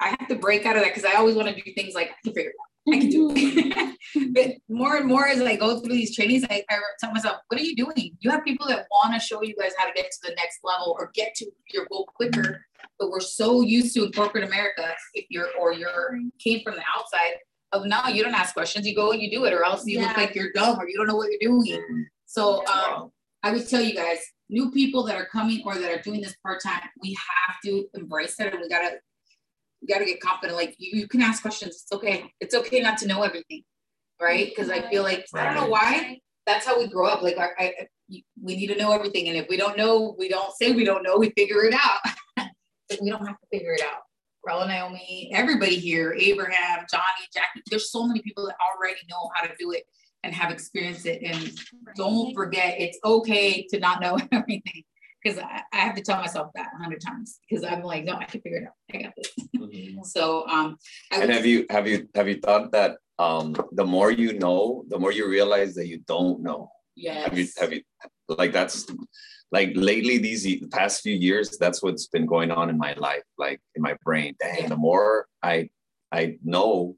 I 0.00 0.14
have 0.18 0.28
to 0.28 0.36
break 0.36 0.66
out 0.66 0.76
of 0.76 0.82
that 0.82 0.94
because 0.94 1.04
I 1.04 1.16
always 1.16 1.34
want 1.34 1.48
to 1.48 1.54
do 1.54 1.72
things 1.74 1.94
like 1.94 2.10
I 2.10 2.14
can 2.22 2.32
figure 2.32 2.50
it 2.50 2.56
out. 2.60 2.73
I 2.88 2.98
can 2.98 3.08
do 3.08 3.32
it. 3.34 3.96
but 4.32 4.52
more 4.68 4.96
and 4.96 5.06
more 5.06 5.26
as 5.26 5.40
I 5.40 5.56
go 5.56 5.80
through 5.80 5.94
these 5.94 6.14
trainings, 6.14 6.44
I, 6.50 6.62
I 6.70 6.78
tell 7.00 7.12
myself, 7.12 7.38
what 7.48 7.60
are 7.60 7.64
you 7.64 7.76
doing? 7.76 8.16
You 8.20 8.30
have 8.30 8.44
people 8.44 8.66
that 8.68 8.86
want 8.90 9.14
to 9.14 9.20
show 9.20 9.42
you 9.42 9.54
guys 9.56 9.72
how 9.76 9.86
to 9.86 9.92
get 9.94 10.10
to 10.10 10.18
the 10.28 10.34
next 10.34 10.60
level 10.62 10.96
or 10.98 11.10
get 11.14 11.34
to 11.36 11.46
your 11.72 11.86
goal 11.90 12.08
quicker. 12.14 12.64
But 12.98 13.10
we're 13.10 13.20
so 13.20 13.62
used 13.62 13.94
to 13.94 14.04
in 14.04 14.12
corporate 14.12 14.44
America, 14.44 14.94
if 15.14 15.26
you're 15.30 15.48
or 15.58 15.72
you're 15.72 16.18
came 16.38 16.62
from 16.62 16.74
the 16.74 16.82
outside 16.96 17.34
of 17.72 17.86
no, 17.86 18.06
you 18.08 18.22
don't 18.22 18.34
ask 18.34 18.54
questions, 18.54 18.86
you 18.86 18.94
go 18.94 19.12
and 19.12 19.20
you 19.20 19.30
do 19.30 19.44
it, 19.44 19.52
or 19.52 19.64
else 19.64 19.86
you 19.86 20.00
look 20.00 20.16
like 20.16 20.34
you're 20.34 20.52
dumb 20.52 20.78
or 20.78 20.88
you 20.88 20.96
don't 20.96 21.08
know 21.08 21.16
what 21.16 21.30
you're 21.30 21.50
doing. 21.50 22.06
So 22.26 22.64
um, 22.66 23.10
I 23.42 23.52
would 23.52 23.68
tell 23.68 23.82
you 23.82 23.94
guys, 23.94 24.18
new 24.48 24.70
people 24.70 25.02
that 25.04 25.16
are 25.16 25.26
coming 25.26 25.62
or 25.64 25.76
that 25.76 25.90
are 25.90 26.02
doing 26.02 26.20
this 26.20 26.36
part 26.42 26.62
time, 26.62 26.82
we 27.02 27.16
have 27.46 27.56
to 27.64 27.86
embrace 27.94 28.38
it, 28.38 28.52
and 28.52 28.62
we 28.62 28.68
gotta 28.68 28.98
we 29.86 29.92
gotta 29.92 30.04
get 30.04 30.20
confident. 30.20 30.56
Like 30.56 30.74
you, 30.78 31.00
you 31.00 31.08
can 31.08 31.22
ask 31.22 31.42
questions. 31.42 31.82
It's 31.82 31.92
okay. 31.92 32.30
It's 32.40 32.54
okay 32.54 32.80
not 32.80 32.98
to 32.98 33.06
know 33.06 33.22
everything, 33.22 33.62
right? 34.20 34.48
Because 34.48 34.70
I 34.70 34.88
feel 34.88 35.02
like 35.02 35.26
I 35.34 35.44
don't 35.44 35.54
know 35.54 35.68
why. 35.68 36.18
That's 36.46 36.66
how 36.66 36.78
we 36.78 36.86
grow 36.86 37.08
up. 37.08 37.22
Like 37.22 37.38
I, 37.38 37.52
I, 37.58 37.72
we 38.42 38.56
need 38.56 38.68
to 38.68 38.76
know 38.76 38.92
everything, 38.92 39.28
and 39.28 39.36
if 39.36 39.46
we 39.48 39.56
don't 39.56 39.76
know, 39.76 40.14
we 40.18 40.28
don't 40.28 40.54
say 40.56 40.72
we 40.72 40.84
don't 40.84 41.02
know. 41.02 41.16
We 41.16 41.30
figure 41.36 41.64
it 41.64 41.74
out. 41.74 42.00
but 42.88 42.98
we 43.02 43.10
don't 43.10 43.26
have 43.26 43.38
to 43.38 43.46
figure 43.50 43.72
it 43.72 43.82
out. 43.82 44.02
Raul, 44.46 44.66
Naomi, 44.66 45.30
everybody 45.32 45.78
here, 45.78 46.14
Abraham, 46.18 46.84
Johnny, 46.90 47.26
Jackie. 47.32 47.62
There's 47.70 47.90
so 47.90 48.06
many 48.06 48.20
people 48.20 48.46
that 48.46 48.56
already 48.60 49.00
know 49.08 49.30
how 49.34 49.46
to 49.46 49.52
do 49.58 49.72
it 49.72 49.84
and 50.22 50.34
have 50.34 50.50
experienced 50.50 51.06
it. 51.06 51.22
And 51.22 51.50
don't 51.96 52.34
forget, 52.34 52.74
it's 52.78 52.98
okay 53.04 53.66
to 53.70 53.78
not 53.78 54.02
know 54.02 54.18
everything. 54.32 54.84
Because 55.24 55.38
I, 55.38 55.62
I 55.72 55.76
have 55.78 55.94
to 55.96 56.02
tell 56.02 56.18
myself 56.20 56.50
that 56.54 56.68
a 56.78 56.82
hundred 56.82 57.00
times. 57.00 57.40
Because 57.48 57.64
I'm 57.64 57.82
like, 57.82 58.04
no, 58.04 58.12
I 58.14 58.24
can 58.24 58.42
figure 58.42 58.58
it 58.58 58.64
out. 58.66 58.74
I 58.94 59.02
got 59.04 59.14
this. 59.16 59.32
Mhm. 59.56 59.94
So 60.04 60.46
um, 60.48 60.76
I 61.10 61.22
And 61.22 61.32
have 61.32 61.46
you 61.46 61.64
have 61.70 61.88
you 61.88 62.08
have 62.14 62.28
you 62.28 62.38
thought 62.40 62.72
that 62.72 62.98
um 63.18 63.54
the 63.72 63.84
more 63.86 64.10
you 64.10 64.38
know, 64.38 64.84
the 64.88 64.98
more 64.98 65.12
you 65.12 65.26
realize 65.28 65.74
that 65.76 65.86
you 65.88 65.98
don't 66.06 66.42
know. 66.42 66.68
yes. 66.94 67.24
Have 67.26 67.38
you 67.38 67.46
have 67.58 67.72
you 67.72 67.82
like 68.28 68.52
that's 68.52 68.86
like 69.52 69.70
lately 69.74 70.18
these 70.18 70.42
past 70.70 71.02
few 71.02 71.14
years 71.14 71.56
that's 71.58 71.82
what's 71.82 72.06
been 72.08 72.26
going 72.26 72.50
on 72.50 72.68
in 72.70 72.76
my 72.78 72.92
life 72.94 73.22
like 73.38 73.60
in 73.76 73.82
my 73.82 73.94
brain 74.04 74.34
dang 74.40 74.56
Yeah. 74.62 74.68
the 74.68 74.76
more 74.88 75.26
i 75.42 75.68
i 76.10 76.38
know 76.42 76.96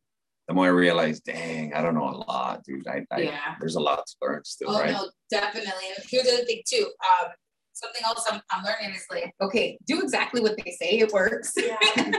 the 0.49 0.55
more 0.55 0.67
i 0.67 0.75
realize 0.87 1.19
dang 1.21 1.75
i 1.75 1.83
don't 1.83 1.95
know 1.95 2.09
a 2.09 2.19
lot 2.31 2.63
dude 2.65 2.87
i, 2.87 2.99
I 3.11 3.21
Yeah. 3.23 3.55
there's 3.61 3.75
a 3.75 3.81
lot 3.81 4.07
to 4.07 4.15
learn 4.23 4.43
still 4.45 4.71
Oh 4.71 4.81
right 4.81 4.93
no, 4.93 5.11
definitely. 5.29 5.87
And 5.97 6.05
here's 6.09 6.25
the 6.29 6.35
other 6.35 6.45
thing 6.45 6.63
too. 6.73 6.87
Um, 7.11 7.29
something 7.77 8.03
else 8.05 8.25
I'm, 8.31 8.41
I'm 8.51 8.65
learning 8.65 8.97
is 8.97 9.05
like, 9.11 9.35
okay, 9.41 9.79
do 9.87 10.03
exactly 10.03 10.41
what 10.41 10.57
they 10.57 10.71
say. 10.73 10.99
It 10.99 11.13
works. 11.13 11.53
Yeah. 11.57 11.77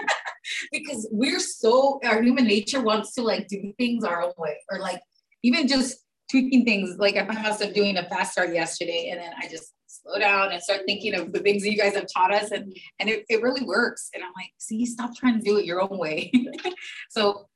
because 0.71 1.07
we're 1.11 1.39
so 1.39 1.99
our 2.05 2.21
human 2.21 2.45
nature 2.45 2.81
wants 2.81 3.13
to 3.15 3.21
like 3.21 3.47
do 3.47 3.73
things 3.77 4.03
our 4.03 4.21
own 4.21 4.33
way 4.37 4.57
or 4.71 4.79
like 4.79 5.01
even 5.43 5.67
just 5.67 6.05
tweaking 6.31 6.63
things 6.65 6.95
like 6.99 7.15
i 7.15 7.25
found 7.25 7.43
myself 7.43 7.73
doing 7.73 7.97
a 7.97 8.03
fast 8.09 8.33
start 8.33 8.53
yesterday 8.53 9.09
and 9.11 9.19
then 9.19 9.31
i 9.41 9.47
just 9.47 9.73
slow 9.87 10.17
down 10.19 10.51
and 10.51 10.61
start 10.61 10.81
thinking 10.85 11.15
of 11.15 11.31
the 11.31 11.39
things 11.39 11.63
that 11.63 11.71
you 11.71 11.77
guys 11.77 11.95
have 11.95 12.07
taught 12.13 12.33
us 12.33 12.51
and 12.51 12.75
and 12.99 13.09
it, 13.09 13.25
it 13.29 13.41
really 13.41 13.63
works 13.63 14.09
and 14.13 14.23
i'm 14.23 14.31
like 14.37 14.51
see 14.57 14.85
stop 14.85 15.15
trying 15.15 15.37
to 15.37 15.43
do 15.43 15.57
it 15.57 15.65
your 15.65 15.81
own 15.81 15.97
way 15.97 16.31
so 17.09 17.47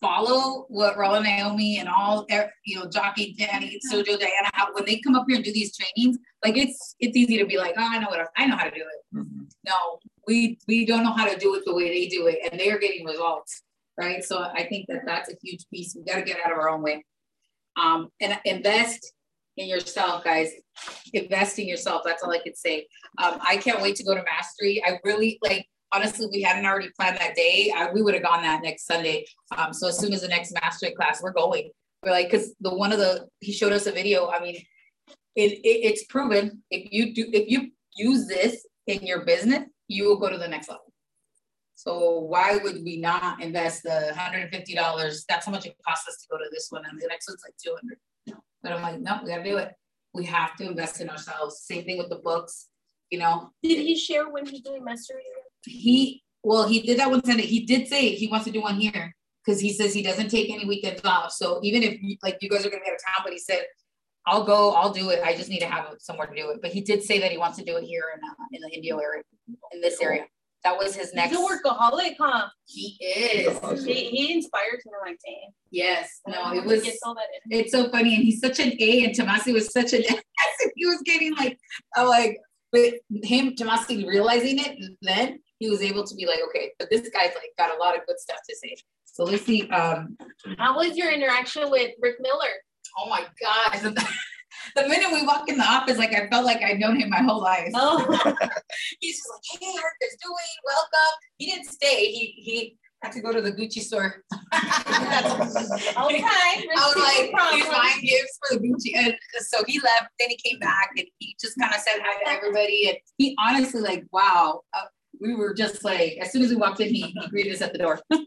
follow 0.00 0.64
what 0.68 0.96
Raul 0.96 1.22
Naomi 1.22 1.78
and 1.78 1.88
all 1.88 2.26
e- 2.30 2.36
you 2.64 2.78
know 2.78 2.88
Jackie 2.88 3.34
Danny 3.38 3.78
Sojo 3.92 4.18
Diana 4.18 4.50
how 4.54 4.72
when 4.74 4.84
they 4.86 4.98
come 5.00 5.14
up 5.14 5.24
here 5.28 5.36
and 5.36 5.44
do 5.44 5.52
these 5.52 5.76
trainings 5.76 6.18
like 6.44 6.56
it's 6.56 6.96
it's 7.00 7.16
easy 7.16 7.36
to 7.38 7.46
be 7.46 7.58
like 7.58 7.74
oh 7.78 7.88
I 7.88 7.98
know 7.98 8.08
what 8.08 8.20
I, 8.20 8.26
I 8.36 8.46
know 8.46 8.56
how 8.56 8.64
to 8.64 8.70
do 8.70 8.80
it 8.80 9.16
Mhm. 9.16 9.50
no, 9.66 9.98
we 10.26 10.58
we 10.68 10.86
don't 10.86 11.02
know 11.02 11.12
how 11.12 11.28
to 11.28 11.36
do 11.38 11.54
it 11.56 11.64
the 11.66 11.74
way 11.74 11.88
they 11.88 12.06
do 12.08 12.28
it, 12.28 12.38
and 12.50 12.60
they 12.60 12.70
are 12.70 12.78
getting 12.78 13.04
results, 13.04 13.62
right? 13.98 14.22
So 14.22 14.38
I 14.42 14.62
think 14.68 14.86
that 14.88 15.02
that's 15.04 15.28
a 15.28 15.34
huge 15.42 15.64
piece. 15.72 15.94
We 15.96 16.04
got 16.04 16.14
to 16.16 16.22
get 16.22 16.38
out 16.44 16.52
of 16.52 16.58
our 16.58 16.68
own 16.70 16.80
way, 16.82 17.04
um, 17.76 18.08
and 18.20 18.38
invest 18.44 19.12
in 19.56 19.66
yourself, 19.68 20.22
guys. 20.22 20.52
Invest 21.12 21.58
in 21.58 21.66
yourself. 21.66 22.02
That's 22.04 22.22
all 22.22 22.30
I 22.30 22.38
could 22.38 22.56
say. 22.56 22.86
Um, 23.18 23.38
I 23.46 23.56
can't 23.56 23.82
wait 23.82 23.96
to 23.96 24.04
go 24.04 24.14
to 24.14 24.22
mastery. 24.22 24.80
I 24.86 25.00
really 25.04 25.38
like. 25.42 25.66
Honestly, 25.92 26.26
we 26.32 26.42
hadn't 26.42 26.66
already 26.66 26.90
planned 26.96 27.18
that 27.18 27.34
day. 27.34 27.72
I, 27.76 27.90
we 27.92 28.02
would 28.02 28.14
have 28.14 28.22
gone 28.22 28.42
that 28.42 28.62
next 28.62 28.86
Sunday. 28.86 29.26
Um, 29.56 29.72
so 29.72 29.88
as 29.88 29.98
soon 29.98 30.12
as 30.12 30.22
the 30.22 30.28
next 30.28 30.52
mastery 30.52 30.92
class, 30.92 31.22
we're 31.22 31.32
going. 31.32 31.70
We're 32.02 32.12
like, 32.12 32.30
because 32.30 32.54
the 32.60 32.74
one 32.74 32.92
of 32.92 32.98
the 32.98 33.26
he 33.40 33.52
showed 33.52 33.72
us 33.72 33.86
a 33.86 33.92
video. 33.92 34.28
I 34.28 34.40
mean, 34.40 34.56
it, 35.34 35.52
it 35.52 35.84
it's 35.84 36.04
proven 36.04 36.62
if 36.70 36.92
you 36.92 37.14
do 37.14 37.26
if 37.32 37.50
you 37.50 37.70
use 37.96 38.26
this 38.26 38.66
in 38.86 39.02
your 39.06 39.24
business, 39.24 39.64
you 39.88 40.04
will 40.04 40.18
go 40.18 40.30
to 40.30 40.38
the 40.38 40.48
next 40.48 40.68
level. 40.68 40.84
So 41.74 42.20
why 42.20 42.58
would 42.58 42.84
we 42.84 42.98
not 42.98 43.42
invest 43.42 43.82
the 43.82 44.14
hundred 44.14 44.42
and 44.42 44.50
fifty 44.50 44.74
dollars? 44.74 45.24
That's 45.28 45.46
how 45.46 45.52
much 45.52 45.66
it 45.66 45.76
costs 45.86 46.08
us 46.08 46.18
to 46.22 46.28
go 46.30 46.38
to 46.38 46.48
this 46.52 46.68
one, 46.70 46.84
and 46.88 47.00
the 47.00 47.06
next 47.08 47.28
one's 47.28 47.42
like 47.44 47.54
two 47.62 47.74
hundred. 47.74 47.98
But 48.62 48.72
I'm 48.72 48.82
like, 48.82 49.00
no, 49.00 49.20
we 49.22 49.30
gotta 49.30 49.44
do 49.44 49.56
it. 49.56 49.72
We 50.12 50.24
have 50.26 50.56
to 50.56 50.66
invest 50.66 51.00
in 51.00 51.08
ourselves. 51.08 51.62
Same 51.62 51.84
thing 51.84 51.98
with 51.98 52.10
the 52.10 52.16
books. 52.16 52.68
You 53.10 53.18
know, 53.18 53.50
Did 53.62 53.78
he 53.78 53.96
share 53.96 54.28
when 54.30 54.46
he's 54.46 54.60
doing 54.60 54.84
mastery? 54.84 55.22
He 55.64 56.22
well, 56.42 56.66
he 56.66 56.80
did 56.80 56.98
that 56.98 57.10
one 57.10 57.24
Sunday. 57.24 57.44
He 57.44 57.66
did 57.66 57.86
say 57.88 58.10
he 58.10 58.26
wants 58.26 58.46
to 58.46 58.52
do 58.52 58.62
one 58.62 58.76
here 58.76 59.14
because 59.44 59.60
he 59.60 59.72
says 59.72 59.92
he 59.92 60.02
doesn't 60.02 60.30
take 60.30 60.50
any 60.50 60.66
weekends 60.66 61.02
off. 61.04 61.32
So 61.32 61.60
even 61.62 61.82
if 61.82 62.00
like 62.22 62.38
you 62.40 62.48
guys 62.48 62.64
are 62.64 62.70
gonna 62.70 62.82
be 62.82 62.90
out 62.90 62.94
of 62.94 63.00
town, 63.06 63.24
but 63.24 63.32
he 63.32 63.38
said, 63.38 63.64
I'll 64.26 64.44
go, 64.44 64.72
I'll 64.72 64.92
do 64.92 65.10
it. 65.10 65.22
I 65.22 65.34
just 65.34 65.50
need 65.50 65.60
to 65.60 65.66
have 65.66 65.94
somewhere 65.98 66.26
to 66.26 66.34
do 66.34 66.50
it. 66.50 66.60
But 66.62 66.72
he 66.72 66.80
did 66.80 67.02
say 67.02 67.18
that 67.20 67.30
he 67.30 67.38
wants 67.38 67.58
to 67.58 67.64
do 67.64 67.76
it 67.76 67.84
here 67.84 68.04
in 68.14 68.20
uh, 68.22 68.34
in 68.52 68.62
the 68.62 68.74
Indio 68.74 68.98
area, 68.98 69.22
in 69.72 69.80
this 69.80 70.00
area. 70.00 70.26
That 70.62 70.76
was 70.76 70.94
his 70.94 71.14
next. 71.14 71.30
He's 71.30 71.38
a 71.38 71.42
workaholic, 71.42 72.16
huh? 72.18 72.48
He 72.66 72.98
is. 73.00 73.84
He, 73.84 74.10
he 74.10 74.34
inspires 74.34 74.82
me 74.84 74.92
like, 75.00 75.18
dang. 75.24 75.52
Yes. 75.70 76.20
No, 76.26 76.52
it 76.52 76.64
was. 76.64 76.82
get 76.82 76.96
all 77.02 77.14
that 77.14 77.24
in. 77.46 77.60
It's 77.60 77.72
so 77.72 77.88
funny, 77.90 78.14
and 78.14 78.22
he's 78.22 78.40
such 78.40 78.58
an 78.60 78.72
A, 78.78 79.04
and 79.04 79.14
Tomasi 79.14 79.54
was 79.54 79.72
such 79.72 79.94
an 79.94 80.02
S. 80.08 80.70
He 80.76 80.84
was 80.84 81.00
getting 81.06 81.34
like, 81.36 81.58
I'm 81.96 82.08
like, 82.08 82.38
but 82.72 82.94
him, 83.22 83.54
Tomasi 83.54 84.06
realizing 84.06 84.58
it, 84.58 84.78
then 85.02 85.40
he 85.58 85.68
was 85.70 85.82
able 85.82 86.04
to 86.04 86.14
be 86.14 86.26
like, 86.26 86.40
okay, 86.48 86.72
but 86.78 86.88
this 86.90 87.02
guy's 87.10 87.34
like 87.34 87.52
got 87.58 87.74
a 87.74 87.78
lot 87.78 87.96
of 87.96 88.06
good 88.06 88.18
stuff 88.18 88.38
to 88.48 88.56
say. 88.56 88.76
So 89.04 89.24
let's 89.24 89.44
see. 89.44 89.68
Um, 89.70 90.16
How 90.58 90.76
was 90.76 90.96
your 90.96 91.10
interaction 91.10 91.70
with 91.70 91.92
Rick 92.00 92.16
Miller? 92.20 92.54
oh 92.98 93.08
my 93.08 93.24
gosh. 93.40 93.92
The 94.76 94.86
minute 94.86 95.10
we 95.12 95.24
walk 95.24 95.48
in 95.48 95.56
the 95.56 95.64
office, 95.64 95.96
like 95.96 96.12
I 96.14 96.28
felt 96.28 96.44
like 96.44 96.60
I'd 96.62 96.78
known 96.78 97.00
him 97.00 97.08
my 97.08 97.22
whole 97.22 97.40
life. 97.40 97.70
Oh, 97.74 97.98
He's 99.00 99.16
just 99.16 99.28
like, 99.30 99.60
hey, 99.60 99.66
you 99.66 99.80
guys 100.00 100.16
doing? 100.22 100.52
Welcome. 100.64 101.14
He 101.38 101.46
didn't 101.46 101.66
stay. 101.66 102.06
He 102.06 102.34
he 102.36 102.76
had 103.02 103.12
to 103.12 103.20
go 103.20 103.32
to 103.32 103.40
the 103.40 103.52
Gucci 103.52 103.80
store. 103.80 104.22
okay. 104.32 104.42
I 104.54 106.12
was 106.76 106.96
like, 106.96 107.32
buying 107.32 108.00
gifts 108.02 108.38
for 108.38 108.58
the 108.58 108.68
Gucci. 108.68 108.92
And 108.94 109.14
so 109.40 109.62
he 109.66 109.80
left, 109.80 110.08
then 110.18 110.28
he 110.30 110.36
came 110.36 110.58
back 110.58 110.90
and 110.96 111.06
he 111.18 111.36
just 111.40 111.58
kind 111.58 111.74
of 111.74 111.80
said 111.80 112.00
hi 112.04 112.22
to 112.22 112.30
everybody. 112.30 112.88
And 112.88 112.98
he 113.18 113.36
honestly, 113.38 113.80
like, 113.80 114.04
wow. 114.12 114.62
Uh, 114.74 114.84
we 115.20 115.34
were 115.34 115.52
just 115.52 115.84
like, 115.84 116.16
as 116.20 116.32
soon 116.32 116.42
as 116.42 116.50
we 116.50 116.56
walked 116.56 116.80
in, 116.80 116.88
he, 116.88 117.02
he 117.02 117.28
greeted 117.28 117.52
us 117.54 117.60
at 117.60 117.72
the 117.72 117.78
door. 117.78 118.00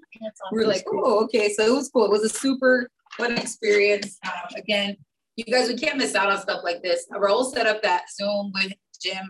We 0.53 0.59
were 0.59 0.67
like, 0.67 0.85
oh, 0.89 1.25
okay. 1.25 1.51
So 1.51 1.65
it 1.65 1.73
was 1.75 1.89
cool. 1.89 2.05
It 2.05 2.11
was 2.11 2.23
a 2.23 2.29
super 2.29 2.87
fun 3.17 3.37
experience. 3.37 4.19
Um, 4.25 4.55
again, 4.55 4.95
you 5.35 5.43
guys, 5.43 5.67
we 5.67 5.75
can't 5.75 5.97
miss 5.97 6.15
out 6.15 6.31
on 6.31 6.39
stuff 6.39 6.61
like 6.63 6.81
this. 6.81 7.05
Raul 7.11 7.51
set 7.51 7.67
up 7.67 7.81
that 7.81 8.03
Zoom 8.15 8.53
with 8.53 8.71
Jim 9.01 9.29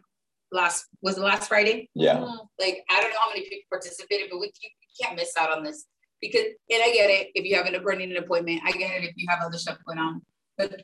last, 0.53 0.85
was 1.01 1.17
it 1.17 1.21
last 1.21 1.47
Friday? 1.47 1.89
yeah 1.95 2.19
like 2.59 2.83
I 2.89 3.01
don't 3.01 3.11
know 3.11 3.19
how 3.19 3.29
many 3.29 3.41
people 3.43 3.63
participated, 3.69 4.27
but 4.31 4.39
we, 4.39 4.51
you 4.61 4.69
can't 5.01 5.15
miss 5.15 5.33
out 5.37 5.51
on 5.51 5.63
this 5.63 5.85
because 6.21 6.45
and 6.69 6.81
I 6.81 6.91
get 6.93 7.09
it 7.09 7.29
if 7.35 7.45
you 7.45 7.55
have 7.55 7.65
an 7.65 7.83
running 7.83 8.11
an 8.11 8.17
appointment. 8.17 8.61
I 8.63 8.71
get 8.71 8.91
it 8.91 9.03
if 9.03 9.13
you 9.17 9.27
have 9.29 9.41
other 9.43 9.57
stuff 9.57 9.77
going 9.85 9.99
on. 9.99 10.21
But 10.57 10.83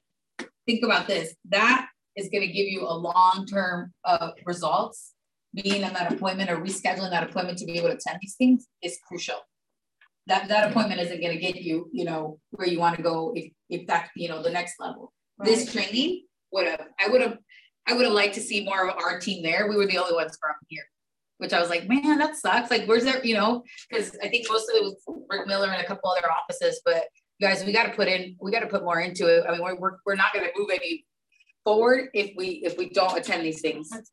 think 0.66 0.84
about 0.84 1.08
this: 1.08 1.36
that 1.50 1.88
is 2.16 2.30
going 2.30 2.46
to 2.46 2.54
give 2.54 2.68
you 2.68 2.82
a 2.88 2.94
long 2.94 3.46
term 3.50 3.94
uh, 4.04 4.32
results. 4.46 5.14
Being 5.56 5.82
in 5.82 5.94
that 5.94 6.14
appointment 6.14 6.52
or 6.52 6.58
rescheduling 6.58 7.10
that 7.10 7.28
appointment 7.28 7.58
to 7.58 7.66
be 7.66 7.80
able 7.80 7.88
to 7.88 7.96
attend 7.96 8.20
these 8.22 8.36
things 8.36 8.68
is 8.84 9.00
crucial. 9.08 9.38
That 10.28 10.48
that 10.50 10.70
appointment 10.70 11.02
isn't 11.02 11.20
going 11.20 11.34
to 11.34 11.40
get 11.40 11.56
you, 11.56 11.90
you 11.92 12.06
know, 12.06 12.40
where 12.52 12.68
you 12.68 12.80
want 12.80 12.98
to 12.98 13.02
go 13.02 13.34
if 13.36 13.52
if 13.68 13.88
that 13.88 14.10
you 14.16 14.30
know 14.30 14.44
the 14.44 14.52
next 14.52 14.76
level. 14.80 15.12
This 15.40 15.72
training 15.72 16.26
would 16.52 16.68
have 16.68 16.86
I 17.04 17.08
would 17.08 17.22
have 17.22 17.38
I 17.90 17.94
would 17.94 18.06
have 18.06 18.14
liked 18.14 18.36
to 18.36 18.42
see 18.42 18.64
more 18.64 18.88
of 18.88 18.96
our 19.04 19.20
team 19.20 19.42
there. 19.42 19.68
We 19.68 19.76
were 19.76 19.88
the 19.88 19.98
only 19.98 20.14
ones 20.14 20.38
from 20.40 20.56
here, 20.68 20.84
which 21.40 21.54
I 21.54 21.60
was 21.60 21.70
like, 21.70 21.88
man, 21.88 22.20
that 22.20 22.36
sucks. 22.36 22.70
Like, 22.70 22.86
where's 22.86 23.04
there, 23.04 23.26
you 23.26 23.34
know, 23.34 23.64
because 23.90 24.16
I 24.24 24.28
think 24.30 24.46
most 24.50 24.70
of 24.70 24.76
it 24.76 24.84
was 24.84 25.26
Rick 25.30 25.48
Miller 25.48 25.68
and 25.70 25.82
a 25.82 25.86
couple 25.86 26.12
other 26.12 26.28
offices, 26.32 26.82
but 26.86 27.06
guys, 27.42 27.64
we 27.66 27.74
got 27.74 27.86
to 27.86 27.94
put 27.94 28.08
in, 28.08 28.36
we 28.42 28.52
got 28.52 28.60
to 28.60 28.68
put 28.68 28.84
more 28.84 29.00
into 29.00 29.26
it. 29.28 29.44
I 29.48 29.52
mean, 29.54 29.62
we're, 29.62 29.76
we're, 29.76 29.98
we're 30.06 30.16
not 30.16 30.34
going 30.34 30.46
to 30.46 30.52
move 30.58 30.70
any 30.72 31.06
forward 31.64 32.10
if 32.14 32.32
we, 32.38 32.62
if 32.64 32.78
we 32.78 32.90
don't 32.90 33.18
attend 33.18 33.44
these 33.44 33.62
things. 33.62 33.90
That's 33.90 34.12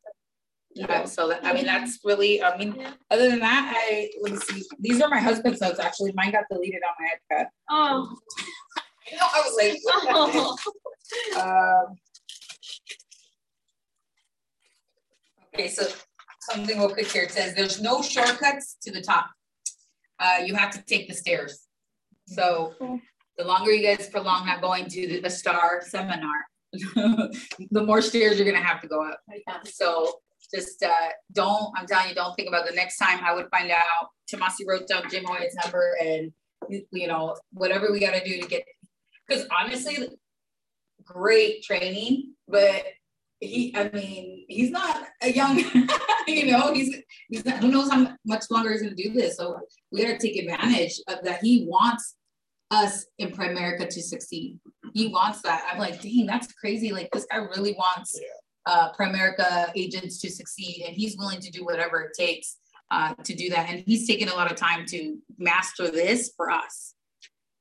Uh, 0.89 1.05
so 1.05 1.27
that, 1.29 1.43
I 1.45 1.53
mean, 1.53 1.65
that's 1.65 1.99
really, 2.03 2.41
I 2.41 2.57
mean, 2.57 2.75
Yeah. 2.77 2.93
other 3.11 3.29
than 3.29 3.39
that, 3.39 3.73
I, 3.75 4.09
let 4.21 4.31
me 4.33 4.37
see, 4.39 4.63
these 4.79 5.01
are 5.01 5.09
my 5.09 5.19
husband's 5.19 5.59
notes, 5.61 5.79
actually. 5.79 6.13
Mine 6.15 6.31
got 6.31 6.43
deleted 6.51 6.81
on 6.87 6.95
my 6.99 7.35
iPad. 7.37 7.45
Oh. 7.69 8.15
I 9.11 9.15
know, 9.15 9.27
I 9.35 9.41
was 9.41 9.55
like, 9.61 9.79
oh. 10.13 10.57
Um, 11.39 11.95
Okay, 15.53 15.67
so 15.67 15.83
something 16.41 16.77
real 16.77 16.89
quick 16.89 17.11
here. 17.11 17.23
It 17.23 17.31
says 17.31 17.55
there's 17.55 17.81
no 17.81 18.01
shortcuts 18.01 18.77
to 18.83 18.91
the 18.91 19.01
top. 19.01 19.27
uh, 20.19 20.39
you 20.45 20.55
have 20.55 20.71
to 20.71 20.83
take 20.83 21.07
the 21.07 21.13
stairs. 21.13 21.67
So 22.25 22.73
the 23.37 23.45
longer 23.45 23.71
you 23.71 23.85
guys 23.85 24.09
prolong 24.09 24.45
not 24.45 24.61
going 24.61 24.87
to 24.89 25.07
the, 25.07 25.21
the 25.21 25.29
star 25.29 25.81
seminar, 25.85 26.45
the 26.73 27.83
more 27.83 28.01
stairs 28.01 28.37
you're 28.37 28.51
gonna 28.51 28.63
have 28.63 28.81
to 28.81 28.87
go 28.87 29.07
up. 29.07 29.19
So 29.65 30.19
just 30.53 30.83
uh, 30.83 31.09
don't, 31.33 31.71
I'm 31.77 31.85
telling 31.85 32.09
you, 32.09 32.15
don't 32.15 32.35
think 32.35 32.47
about 32.47 32.67
the 32.67 32.75
next 32.75 32.97
time 32.97 33.19
I 33.23 33.33
would 33.33 33.47
find 33.49 33.71
out. 33.71 34.09
Tomasi 34.31 34.67
wrote 34.67 34.87
down 34.87 35.03
Jim 35.09 35.23
Hoyt's 35.25 35.55
number 35.63 35.95
and 36.01 36.31
you 36.91 37.07
know, 37.07 37.35
whatever 37.51 37.91
we 37.91 37.99
gotta 37.99 38.23
do 38.23 38.41
to 38.41 38.47
get, 38.47 38.63
because 39.27 39.45
honestly, 39.57 40.09
great 41.05 41.63
training, 41.63 42.33
but 42.47 42.83
he, 43.39 43.73
I 43.75 43.89
mean, 43.91 44.45
he's 44.47 44.71
not 44.71 45.03
a 45.21 45.31
young, 45.31 45.57
you 46.27 46.51
know, 46.51 46.73
he's, 46.73 46.95
he's 47.29 47.45
not, 47.45 47.57
who 47.57 47.69
knows 47.69 47.89
how 47.89 48.13
much 48.25 48.45
longer 48.49 48.71
he's 48.71 48.81
gonna 48.81 48.95
do 48.95 49.11
this. 49.13 49.37
So 49.37 49.59
we 49.91 50.03
gotta 50.03 50.17
take 50.17 50.37
advantage 50.37 50.99
of 51.07 51.23
that. 51.23 51.43
He 51.43 51.65
wants 51.69 52.15
us 52.71 53.05
in 53.17 53.31
Primerica 53.31 53.87
to 53.87 54.01
succeed. 54.01 54.59
He 54.93 55.07
wants 55.07 55.41
that. 55.43 55.67
I'm 55.71 55.79
like, 55.79 56.01
dang, 56.01 56.25
that's 56.25 56.51
crazy. 56.53 56.91
Like 56.91 57.09
this 57.11 57.25
guy 57.31 57.37
really 57.37 57.73
wants 57.73 58.19
uh, 58.65 58.91
Primerica 58.93 59.71
agents 59.75 60.19
to 60.21 60.29
succeed, 60.29 60.83
and 60.85 60.95
he's 60.95 61.17
willing 61.17 61.39
to 61.39 61.51
do 61.51 61.63
whatever 61.63 62.01
it 62.01 62.11
takes 62.17 62.57
uh, 62.91 63.13
to 63.23 63.33
do 63.33 63.49
that. 63.49 63.69
And 63.69 63.83
he's 63.85 64.07
taken 64.07 64.29
a 64.29 64.35
lot 64.35 64.51
of 64.51 64.57
time 64.57 64.85
to 64.87 65.17
master 65.37 65.89
this 65.89 66.31
for 66.35 66.51
us. 66.51 66.93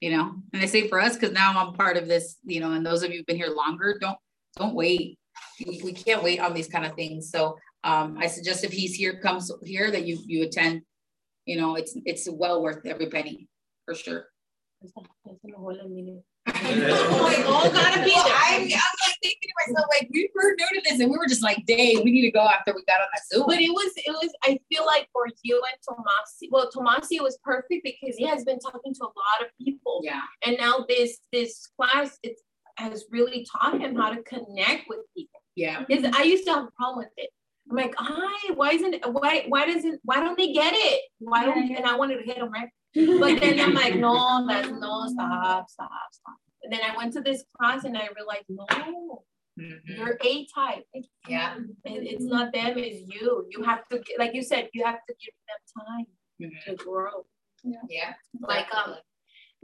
You 0.00 0.14
know, 0.14 0.34
and 0.52 0.62
I 0.62 0.66
say 0.66 0.88
for 0.88 1.00
us 1.00 1.14
because 1.14 1.32
now 1.32 1.52
I'm 1.56 1.72
part 1.72 1.96
of 1.96 2.06
this. 2.06 2.36
You 2.44 2.60
know, 2.60 2.72
and 2.72 2.84
those 2.84 3.02
of 3.02 3.10
you 3.10 3.18
who've 3.18 3.26
been 3.26 3.36
here 3.36 3.48
longer, 3.54 3.96
don't 4.00 4.18
don't 4.56 4.74
wait. 4.74 5.18
We, 5.66 5.92
can't 5.92 6.22
wait 6.22 6.40
on 6.40 6.54
these 6.54 6.68
kind 6.68 6.84
of 6.84 6.94
things. 6.94 7.30
So 7.30 7.56
um, 7.84 8.18
I 8.18 8.26
suggest 8.26 8.64
if 8.64 8.72
he's 8.72 8.94
here, 8.94 9.18
comes 9.20 9.50
here, 9.64 9.90
that 9.90 10.06
you 10.06 10.18
you 10.26 10.44
attend. 10.44 10.82
You 11.44 11.56
know, 11.56 11.76
it's 11.76 11.96
it's 12.04 12.28
well 12.28 12.62
worth 12.62 12.84
every 12.84 13.06
penny 13.06 13.48
for 13.84 13.94
sure. 13.94 14.26
like, 16.46 17.46
all 17.46 17.70
gotta 17.70 18.04
be. 18.04 18.12
I'm, 18.14 18.62
I'm 18.62 18.68
like 18.68 19.16
thinking 19.22 19.40
to 19.42 19.72
myself, 19.72 19.86
like 19.90 20.08
we 20.12 20.30
were 20.34 20.54
new 20.56 20.66
to 20.74 20.90
this, 20.90 21.00
and 21.00 21.10
we 21.10 21.18
were 21.18 21.26
just 21.26 21.42
like, 21.42 21.64
"Dang, 21.66 22.04
we 22.04 22.12
need 22.12 22.22
to 22.22 22.30
go 22.30 22.40
after 22.40 22.72
we 22.72 22.84
got 22.84 23.00
on 23.00 23.08
that 23.14 23.22
Zoom." 23.32 23.46
But 23.46 23.60
it 23.60 23.70
was, 23.70 23.92
it 23.96 24.10
was. 24.10 24.30
I 24.44 24.58
feel 24.70 24.86
like 24.86 25.08
for 25.12 25.26
you 25.42 25.62
and 25.72 25.96
Tomasi, 25.98 26.48
well, 26.50 26.70
Tomasi 26.70 27.20
was 27.20 27.38
perfect 27.42 27.82
because 27.82 28.16
he 28.16 28.26
has 28.26 28.44
been 28.44 28.58
talking 28.58 28.94
to 28.94 29.02
a 29.02 29.06
lot 29.06 29.42
of 29.42 29.48
people, 29.60 30.00
Yeah, 30.04 30.20
and 30.44 30.56
now 30.58 30.84
this 30.88 31.18
this 31.32 31.68
class 31.76 32.18
it 32.22 32.36
has 32.78 33.04
really 33.10 33.46
taught 33.50 33.80
him 33.80 33.94
how 33.96 34.10
to 34.10 34.22
connect 34.22 34.88
with 34.88 35.00
people. 35.16 35.40
yeah, 35.54 35.84
Because 35.86 36.04
I 36.14 36.22
used 36.22 36.44
to 36.46 36.52
have 36.52 36.64
a 36.64 36.70
problem 36.72 36.98
with 36.98 37.12
it. 37.16 37.30
I'm 37.70 37.76
like, 37.76 37.94
hi, 37.98 38.52
why 38.54 38.70
isn't 38.72 38.94
it? 38.94 39.02
Why 39.10 39.44
why 39.48 39.66
doesn't 39.66 40.00
why 40.04 40.20
don't 40.20 40.38
they 40.38 40.52
get 40.52 40.72
it? 40.74 41.00
Why 41.18 41.44
don't? 41.44 41.66
Yeah, 41.66 41.70
yeah. 41.72 41.76
And 41.78 41.86
I 41.86 41.96
wanted 41.96 42.18
to 42.18 42.22
hit 42.24 42.38
them 42.38 42.50
right. 42.52 42.68
But 42.94 43.40
then 43.40 43.58
I'm 43.60 43.74
like, 43.74 43.96
no, 43.96 44.46
that's 44.46 44.68
no, 44.70 45.06
stop, 45.08 45.68
stop, 45.68 45.90
stop. 46.12 46.36
And 46.62 46.72
then 46.72 46.80
I 46.88 46.96
went 46.96 47.12
to 47.14 47.20
this 47.22 47.44
class 47.58 47.84
and 47.84 47.96
I 47.98 48.08
realized, 48.16 48.44
no, 48.48 49.24
Mhm. 49.58 49.80
you're 49.96 50.18
A 50.22 50.46
type. 50.54 50.84
yeah, 51.28 51.56
It- 51.84 52.06
it's 52.12 52.24
not 52.24 52.52
them, 52.52 52.78
it's 52.78 53.00
you. 53.12 53.46
You 53.50 53.62
have 53.64 53.88
to, 53.88 54.02
like 54.18 54.32
you 54.34 54.42
said, 54.42 54.68
you 54.74 54.84
have 54.84 55.00
to 55.08 55.14
give 55.22 55.34
them 55.48 55.60
time 55.80 56.06
Mhm. 56.42 56.64
to 56.66 56.74
grow. 56.84 57.26
yeah. 57.88 58.12
Like 58.40 58.72
um, 58.74 58.94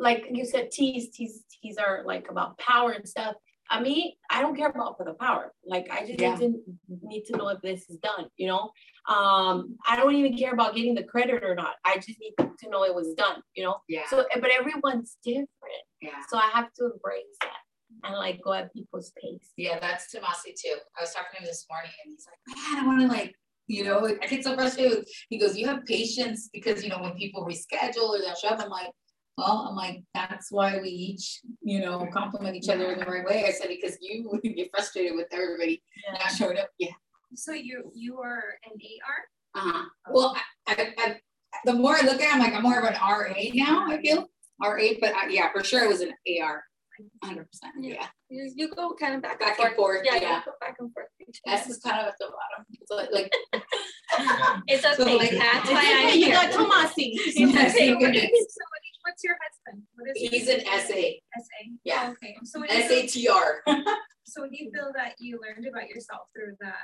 like 0.02 0.26
you 0.32 0.44
said, 0.44 0.70
teas, 0.72 1.10
teas, 1.10 1.44
teas 1.62 1.76
are 1.78 2.02
like 2.04 2.26
about 2.28 2.58
power 2.58 2.90
and 2.90 3.08
stuff. 3.08 3.34
I 3.70 3.80
mean, 3.80 4.12
I 4.28 4.42
don't 4.42 4.56
care 4.56 4.68
about 4.68 4.96
for 4.98 5.04
the 5.04 5.14
power. 5.14 5.52
Like 5.64 5.88
I 5.90 6.00
just 6.04 6.18
Yeah. 6.20 6.34
need 6.36 6.52
to 6.52 6.62
need 7.02 7.24
to 7.26 7.36
know 7.36 7.48
if 7.48 7.62
this 7.62 7.88
is 7.88 7.98
done. 7.98 8.26
You 8.36 8.48
know, 8.48 8.62
um, 9.08 9.76
I 9.86 9.94
don't 9.96 10.14
even 10.16 10.36
care 10.36 10.52
about 10.52 10.74
getting 10.74 10.94
the 10.96 11.04
credit 11.04 11.42
or 11.44 11.54
not. 11.54 11.74
I 11.84 11.94
just 11.96 12.18
need 12.20 12.34
to 12.36 12.68
know 12.68 12.84
it 12.84 12.94
was 12.94 13.14
done. 13.14 13.40
You 13.54 13.64
know, 13.64 13.76
yeah, 13.88 14.02
so 14.10 14.26
but 14.40 14.50
everyone's 14.50 15.16
different, 15.24 15.84
yeah. 16.02 16.18
so 16.28 16.36
I 16.36 16.48
have 16.52 16.72
to 16.78 16.90
embrace 16.92 17.36
that 17.42 17.62
and 18.04 18.16
like 18.16 18.42
go 18.42 18.52
at 18.52 18.72
people's 18.74 19.12
pace. 19.22 19.52
Yeah, 19.56 19.78
that's 19.78 20.12
Tomasi 20.12 20.52
too. 20.60 20.76
I 20.98 21.02
was 21.02 21.12
talking 21.14 21.36
to 21.36 21.42
him 21.42 21.46
this 21.46 21.64
morning 21.70 21.92
and 22.04 22.12
he's 22.12 22.26
like, 22.26 22.56
man, 22.56 22.84
I 22.84 22.86
want 22.86 23.00
to 23.02 23.06
like, 23.06 23.34
you 23.68 23.84
know, 23.84 24.04
I 24.22 24.26
get 24.26 24.42
so 24.44 24.54
frustrated. 24.54 25.06
He 25.30 25.38
goes, 25.38 25.56
you 25.56 25.66
have 25.68 25.84
patience 25.86 26.50
because, 26.52 26.82
you 26.82 26.90
know, 26.90 26.98
when 27.00 27.12
people 27.14 27.46
reschedule 27.46 28.08
or 28.10 28.18
they'll 28.18 28.34
show 28.34 28.48
up, 28.48 28.60
I'm 28.60 28.68
like, 28.70 28.90
well, 29.38 29.66
I'm 29.68 29.76
like, 29.76 30.02
that's 30.14 30.52
why 30.52 30.78
we 30.80 30.88
each, 30.88 31.40
you 31.62 31.80
know, 31.80 32.06
compliment 32.12 32.54
each 32.56 32.68
other 32.68 32.92
in 32.92 32.98
the 32.98 33.06
right 33.06 33.24
way. 33.24 33.44
I 33.46 33.50
said, 33.52 33.68
because 33.68 33.96
you 34.00 34.28
would 34.32 34.42
get 34.42 34.70
frustrated 34.74 35.16
with 35.16 35.28
everybody 35.32 35.82
not 36.12 36.30
showing 36.32 36.58
up. 36.58 36.68
Yeah. 36.78 36.90
So 37.34 37.52
you 37.52 37.90
you 37.94 38.18
are 38.18 38.42
an 38.66 38.72
AR? 38.72 39.62
Uh-huh. 39.62 39.84
Well, 40.10 40.36
I, 40.66 40.74
I, 40.78 40.94
I, 40.98 41.20
the 41.64 41.72
more 41.72 41.96
I 41.96 42.02
look 42.02 42.20
at 42.20 42.28
it, 42.28 42.34
I'm 42.34 42.40
like, 42.40 42.52
I'm 42.52 42.62
more 42.62 42.78
of 42.78 42.84
an 42.84 42.94
RA 42.94 43.32
now, 43.54 43.86
I 43.88 44.00
feel. 44.00 44.28
RA, 44.62 44.82
but 45.00 45.14
I, 45.14 45.28
yeah, 45.28 45.50
for 45.52 45.64
sure 45.64 45.84
it 45.84 45.88
was 45.88 46.00
an 46.02 46.12
AR. 46.42 46.62
100%. 47.24 47.44
Yeah. 47.80 48.06
You, 48.28 48.52
you 48.54 48.68
go 48.74 48.94
kind 48.94 49.14
of 49.14 49.22
back, 49.22 49.40
Back 49.40 49.58
and 49.58 49.68
and 49.68 49.76
forth. 49.76 49.96
forth. 49.96 50.06
Yeah, 50.06 50.16
Yeah. 50.20 50.38
you 50.38 50.44
go 50.44 50.52
back 50.60 50.76
and 50.78 50.92
forth. 50.92 51.06
Between 51.32 51.54
S 51.58 51.68
is 51.68 51.78
kind 51.78 52.00
of 52.00 52.06
at 52.08 52.14
the 52.18 52.26
bottom. 52.26 52.66
It's 52.70 52.90
like, 52.90 53.10
like 53.12 53.32
It's 54.68 54.82
So, 54.82 55.02
okay. 55.02 55.16
like- 55.16 55.30
That's 55.30 55.64
It's 55.64 55.70
why 55.70 55.78
okay, 55.80 56.12
I'm 56.12 56.18
you 56.18 56.30
got 56.30 56.50
Tomasi. 56.52 57.12
Yes, 57.14 57.36
Okay, 57.36 57.72
thank 57.72 58.00
what 58.00 58.14
is, 58.14 58.22
goodness. 58.22 58.46
so 58.54 58.64
what 58.72 58.82
is, 58.84 58.96
what's 59.02 59.24
your 59.24 59.36
husband? 59.42 59.82
What 59.96 60.08
is 60.10 60.30
he's 60.30 60.48
an 60.48 60.58
name? 60.58 60.80
SA. 60.80 61.42
SA. 61.42 61.70
Yeah. 61.84 62.04
Oh, 62.08 62.10
okay. 62.12 62.36
So 62.44 62.60
what 62.60 62.68
do 62.70 62.76
you 62.76 62.82
feel, 62.88 63.02
SATR. 63.02 63.50
so 64.24 64.42
what 64.42 64.50
do 64.50 64.56
you 64.62 64.70
feel 64.72 64.92
that 64.94 65.14
you 65.18 65.40
learned 65.42 65.66
about 65.66 65.88
yourself 65.88 66.22
through 66.34 66.56
that 66.60 66.74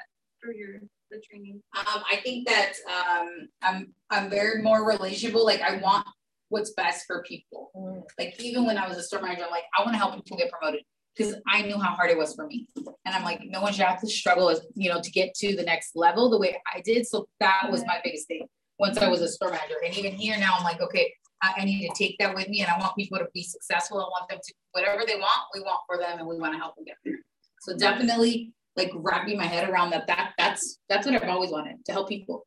through 0.43 0.55
your 0.57 0.81
the 1.11 1.21
training? 1.31 1.61
Um, 1.77 2.03
I 2.11 2.17
think 2.17 2.47
that 2.49 2.73
um, 2.89 3.49
I'm 3.63 3.93
I'm 4.11 4.31
very 4.31 4.63
more 4.63 4.89
relatable. 4.91 5.45
Like 5.45 5.61
I 5.63 5.77
want 5.77 6.07
what's 6.49 6.71
best 6.73 7.05
for 7.07 7.23
people. 7.25 7.71
Like 8.19 8.41
even 8.41 8.65
when 8.67 8.79
I 8.79 8.89
was 8.89 8.97
a 8.97 9.03
store 9.03 9.21
manager, 9.23 9.45
I'm 9.45 9.51
like 9.51 9.65
I 9.77 9.83
want 9.83 9.93
to 9.95 9.99
help 9.99 10.15
people 10.15 10.37
get 10.39 10.51
promoted 10.51 10.83
because 11.19 11.35
I 11.49 11.63
knew 11.63 11.79
how 11.79 11.95
hard 11.95 12.11
it 12.11 12.17
was 12.17 12.35
for 12.35 12.47
me. 12.47 12.69
And 12.77 13.15
I'm 13.15 13.25
like, 13.25 13.41
no 13.45 13.61
one 13.61 13.73
should 13.73 13.87
have 13.87 14.01
to 14.01 14.07
struggle, 14.07 14.49
as 14.49 14.61
you 14.75 14.89
know, 14.89 15.01
to 15.01 15.11
get 15.11 15.35
to 15.35 15.57
the 15.57 15.65
next 15.65 15.97
level 15.97 16.31
the 16.31 16.39
way 16.39 16.57
I 16.73 16.81
did. 16.81 17.07
So 17.07 17.29
that 17.41 17.69
was 17.71 17.85
my 17.85 18.01
biggest 18.05 18.29
thing 18.29 18.47
once 18.79 18.99
I 18.99 19.09
was 19.09 19.21
a 19.21 19.29
store 19.29 19.51
manager. 19.51 19.75
And 19.85 19.97
even 19.97 20.13
here 20.13 20.39
now, 20.39 20.55
I'm 20.57 20.65
like, 20.65 20.81
okay, 20.81 21.13
I, 21.43 21.55
I 21.59 21.65
need 21.65 21.89
to 21.89 21.95
take 21.95 22.17
that 22.19 22.35
with 22.35 22.49
me, 22.49 22.61
and 22.63 22.71
I 22.71 22.79
want 22.79 22.97
people 22.97 23.19
to 23.19 23.27
be 23.35 23.43
successful. 23.43 23.99
I 23.99 24.05
want 24.05 24.29
them 24.29 24.39
to 24.43 24.55
whatever 24.73 25.03
they 25.07 25.17
want, 25.17 25.43
we 25.55 25.61
want 25.61 25.81
for 25.87 25.99
them, 25.99 26.19
and 26.19 26.29
we 26.29 26.39
want 26.39 26.53
to 26.55 26.59
help 26.59 26.77
them 26.77 26.85
get 26.85 26.97
there. 27.05 27.19
So 27.61 27.77
definitely 27.77 28.53
like 28.77 28.91
wrapping 28.95 29.37
my 29.37 29.45
head 29.45 29.69
around 29.69 29.91
that 29.91 30.07
that 30.07 30.33
that's 30.39 30.79
that's 30.89 31.05
what 31.05 31.21
I've 31.21 31.29
always 31.29 31.51
wanted 31.51 31.85
to 31.85 31.93
help 31.93 32.09
people 32.09 32.47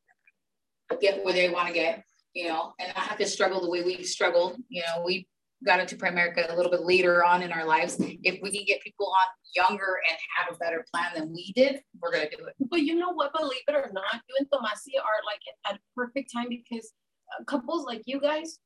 get 1.01 1.23
where 1.25 1.33
they 1.33 1.49
want 1.49 1.67
to 1.67 1.73
get, 1.73 2.03
you 2.33 2.47
know, 2.47 2.73
and 2.79 2.91
I 2.95 3.01
have 3.01 3.17
to 3.17 3.27
struggle 3.27 3.61
the 3.61 3.69
way 3.69 3.83
we 3.83 4.03
struggle. 4.03 4.55
You 4.69 4.83
know, 4.83 5.03
we 5.05 5.27
got 5.65 5.79
into 5.79 5.95
Primerica 5.95 6.51
a 6.51 6.55
little 6.55 6.71
bit 6.71 6.81
later 6.81 7.23
on 7.23 7.43
in 7.43 7.51
our 7.51 7.65
lives. 7.65 7.97
If 7.99 8.41
we 8.41 8.51
can 8.51 8.65
get 8.65 8.81
people 8.81 9.07
on 9.07 9.27
younger 9.55 9.99
and 10.09 10.17
have 10.37 10.55
a 10.55 10.57
better 10.57 10.85
plan 10.93 11.11
than 11.15 11.33
we 11.33 11.51
did, 11.55 11.81
we're 12.01 12.11
gonna 12.11 12.29
do 12.29 12.43
it. 12.45 12.55
But 12.69 12.81
you 12.81 12.95
know 12.95 13.11
what? 13.11 13.33
Believe 13.33 13.61
it 13.67 13.75
or 13.75 13.89
not, 13.93 14.21
you 14.27 14.35
and 14.39 14.47
Tomasi 14.49 14.99
are 14.99 15.21
like 15.25 15.41
at 15.67 15.75
a 15.75 15.79
perfect 15.95 16.31
time 16.33 16.47
because 16.49 16.91
uh, 17.39 17.43
couples 17.45 17.85
like 17.85 18.01
you 18.05 18.19
guys 18.19 18.59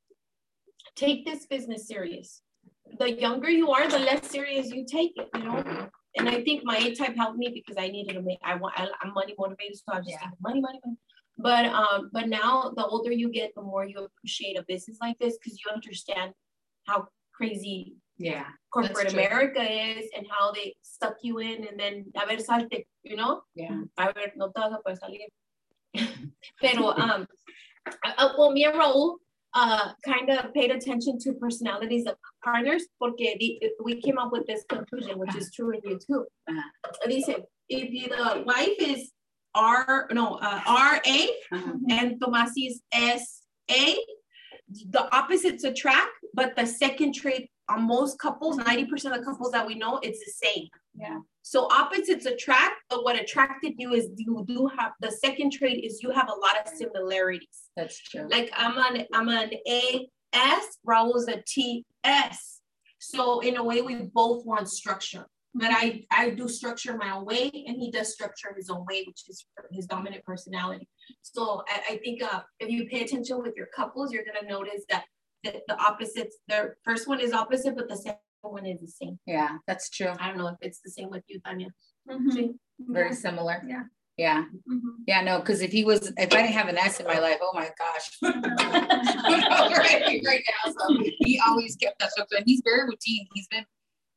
take 0.94 1.24
this 1.24 1.46
business 1.46 1.86
serious. 1.86 2.42
The 2.98 3.12
younger 3.12 3.50
you 3.50 3.70
are, 3.70 3.86
the 3.88 3.98
less 3.98 4.30
serious 4.30 4.70
you 4.70 4.86
take 4.90 5.12
it. 5.16 5.28
You 5.34 5.44
know. 5.44 5.88
And 6.18 6.28
I 6.30 6.42
think 6.44 6.64
my 6.64 6.78
A 6.78 6.94
type 6.94 7.14
helped 7.14 7.36
me 7.36 7.50
because 7.52 7.76
I 7.78 7.88
needed 7.88 8.14
to 8.14 8.22
make. 8.22 8.38
I 8.42 8.54
want. 8.54 8.78
I, 8.78 8.88
I'm 9.02 9.12
money 9.12 9.34
motivated, 9.38 9.76
so 9.76 9.92
I 9.92 9.98
was 9.98 10.06
just 10.06 10.18
Yeah. 10.22 10.30
money, 10.40 10.60
money, 10.60 10.80
money. 10.84 10.96
But 11.36 11.66
um, 11.66 12.10
but 12.12 12.28
now 12.28 12.72
the 12.74 12.86
older 12.86 13.12
you 13.12 13.30
get, 13.30 13.54
the 13.54 13.60
more 13.60 13.84
you 13.84 13.98
appreciate 13.98 14.58
a 14.58 14.64
business 14.66 14.96
like 15.00 15.18
this 15.18 15.36
because 15.36 15.58
you 15.58 15.70
understand 15.70 16.32
how 16.86 17.08
crazy 17.34 17.96
Yeah. 18.18 18.46
corporate. 18.72 19.12
America 19.12 19.60
is 19.62 20.08
and 20.16 20.26
how 20.30 20.52
they 20.52 20.74
suck 20.82 21.16
you 21.22 21.38
in 21.38 21.66
and 21.68 21.78
then 21.78 22.06
a 22.16 22.26
ver 22.26 22.38
salte, 22.42 22.86
you 23.02 23.16
know? 23.16 23.42
Yeah. 23.54 23.82
A 23.98 24.12
ver, 24.12 24.32
no 24.36 24.48
te 24.48 24.60
vas 24.60 24.72
a 24.72 24.78
poder 24.82 24.96
salir. 25.02 25.28
Pero, 26.60 26.88
um, 26.92 27.26
uh, 28.04 28.28
well, 28.38 28.52
me 28.52 28.64
and 28.64 28.74
Raul 28.74 29.16
uh, 29.54 29.92
kind 30.04 30.30
of 30.30 30.52
paid 30.54 30.70
attention 30.70 31.18
to 31.20 31.32
personalities 31.34 32.06
of 32.06 32.16
partners 32.44 32.84
porque 32.98 33.36
the, 33.38 33.60
we 33.82 34.00
came 34.00 34.18
up 34.18 34.32
with 34.32 34.46
this 34.46 34.64
conclusion, 34.68 35.18
which 35.18 35.34
is 35.36 35.50
true 35.52 35.72
in 35.72 35.80
you 35.84 35.98
too. 35.98 36.24
Uh-huh. 36.48 36.92
Dice, 37.08 37.28
if 37.68 37.90
you, 37.92 38.08
the 38.08 38.42
wife 38.46 38.76
is 38.80 39.12
R, 39.54 40.08
no, 40.12 40.34
uh, 40.34 40.60
RA 40.66 41.00
Uh-huh. 41.52 41.72
and 41.90 42.20
Tomasi 42.20 42.68
is 42.68 42.82
SA, 42.92 43.94
the 44.68 45.14
opposites 45.14 45.64
attract, 45.64 46.10
but 46.34 46.56
the 46.56 46.66
second 46.66 47.14
trait 47.14 47.50
on 47.68 47.82
most 47.82 48.18
couples, 48.18 48.58
90% 48.58 48.90
of 49.12 49.18
the 49.18 49.24
couples 49.24 49.50
that 49.52 49.66
we 49.66 49.74
know, 49.74 49.98
it's 50.02 50.24
the 50.24 50.46
same. 50.46 50.68
Yeah. 50.94 51.18
So 51.42 51.68
opposites 51.70 52.26
attract, 52.26 52.74
but 52.90 53.04
what 53.04 53.20
attracted 53.20 53.74
you 53.78 53.92
is 53.92 54.08
you 54.16 54.44
do 54.46 54.68
have 54.78 54.92
the 55.00 55.10
second 55.10 55.52
trait 55.52 55.84
is 55.84 56.02
you 56.02 56.10
have 56.10 56.28
a 56.28 56.40
lot 56.40 56.56
of 56.64 56.72
similarities. 56.72 57.70
That's 57.76 57.98
true. 58.00 58.28
Like 58.30 58.50
I'm 58.56 58.76
an 58.78 59.06
I'm 59.12 59.28
an 59.28 59.52
AS, 60.32 60.78
Raul's 60.84 61.28
a 61.28 61.42
TS. 61.46 62.60
So 62.98 63.40
in 63.40 63.56
a 63.56 63.62
way, 63.62 63.82
we 63.82 63.94
both 64.12 64.44
want 64.44 64.68
structure. 64.68 65.26
but 65.54 65.70
I, 65.70 66.04
I 66.10 66.30
do 66.30 66.48
structure 66.48 66.96
my 66.96 67.12
own 67.12 67.24
way 67.24 67.50
and 67.66 67.76
he 67.76 67.90
does 67.90 68.12
structure 68.12 68.52
his 68.56 68.68
own 68.68 68.84
way, 68.88 69.04
which 69.06 69.22
is 69.28 69.44
his 69.70 69.86
dominant 69.86 70.24
personality. 70.24 70.88
So 71.22 71.62
I, 71.68 71.94
I 71.94 71.96
think 71.98 72.22
uh, 72.22 72.40
if 72.60 72.70
you 72.70 72.86
pay 72.88 73.02
attention 73.02 73.42
with 73.42 73.54
your 73.56 73.66
couples, 73.74 74.12
you're 74.12 74.24
gonna 74.24 74.48
notice 74.48 74.82
that 74.90 75.04
the, 75.44 75.60
the 75.68 75.78
opposites, 75.80 76.36
the 76.48 76.74
first 76.84 77.08
one 77.08 77.20
is 77.20 77.32
opposite, 77.32 77.76
but 77.76 77.88
the 77.88 77.96
second 77.96 78.18
one 78.42 78.66
is 78.66 78.80
the 78.80 78.88
same. 78.88 79.18
Yeah, 79.26 79.58
that's 79.66 79.90
true. 79.90 80.12
I 80.18 80.28
don't 80.28 80.38
know 80.38 80.48
if 80.48 80.56
it's 80.60 80.80
the 80.80 80.90
same 80.90 81.10
with 81.10 81.24
you, 81.28 81.40
Tanya. 81.44 81.68
Mhm. 82.08 82.54
Very 82.78 83.14
similar. 83.14 83.62
Yeah. 83.66 83.84
Yeah. 84.16 84.44
Mhm. 84.70 84.80
Yeah, 85.06 85.20
no, 85.22 85.40
because 85.40 85.60
if 85.60 85.72
he 85.72 85.84
was, 85.84 86.12
if 86.16 86.32
I 86.32 86.42
didn't 86.42 86.52
have 86.54 86.68
an 86.68 86.78
S 86.78 87.00
in 87.00 87.06
my 87.06 87.18
life, 87.18 87.38
oh 87.42 87.52
my 87.54 87.70
gosh. 87.78 88.18
right, 89.76 90.22
right 90.26 90.42
now, 90.64 90.72
so 90.72 90.96
he 91.18 91.40
always 91.46 91.76
kept 91.76 91.98
that 92.00 92.10
structure, 92.12 92.36
and 92.36 92.44
he's 92.46 92.62
very 92.64 92.84
routine. 92.84 93.26
He's 93.34 93.48
been 93.48 93.64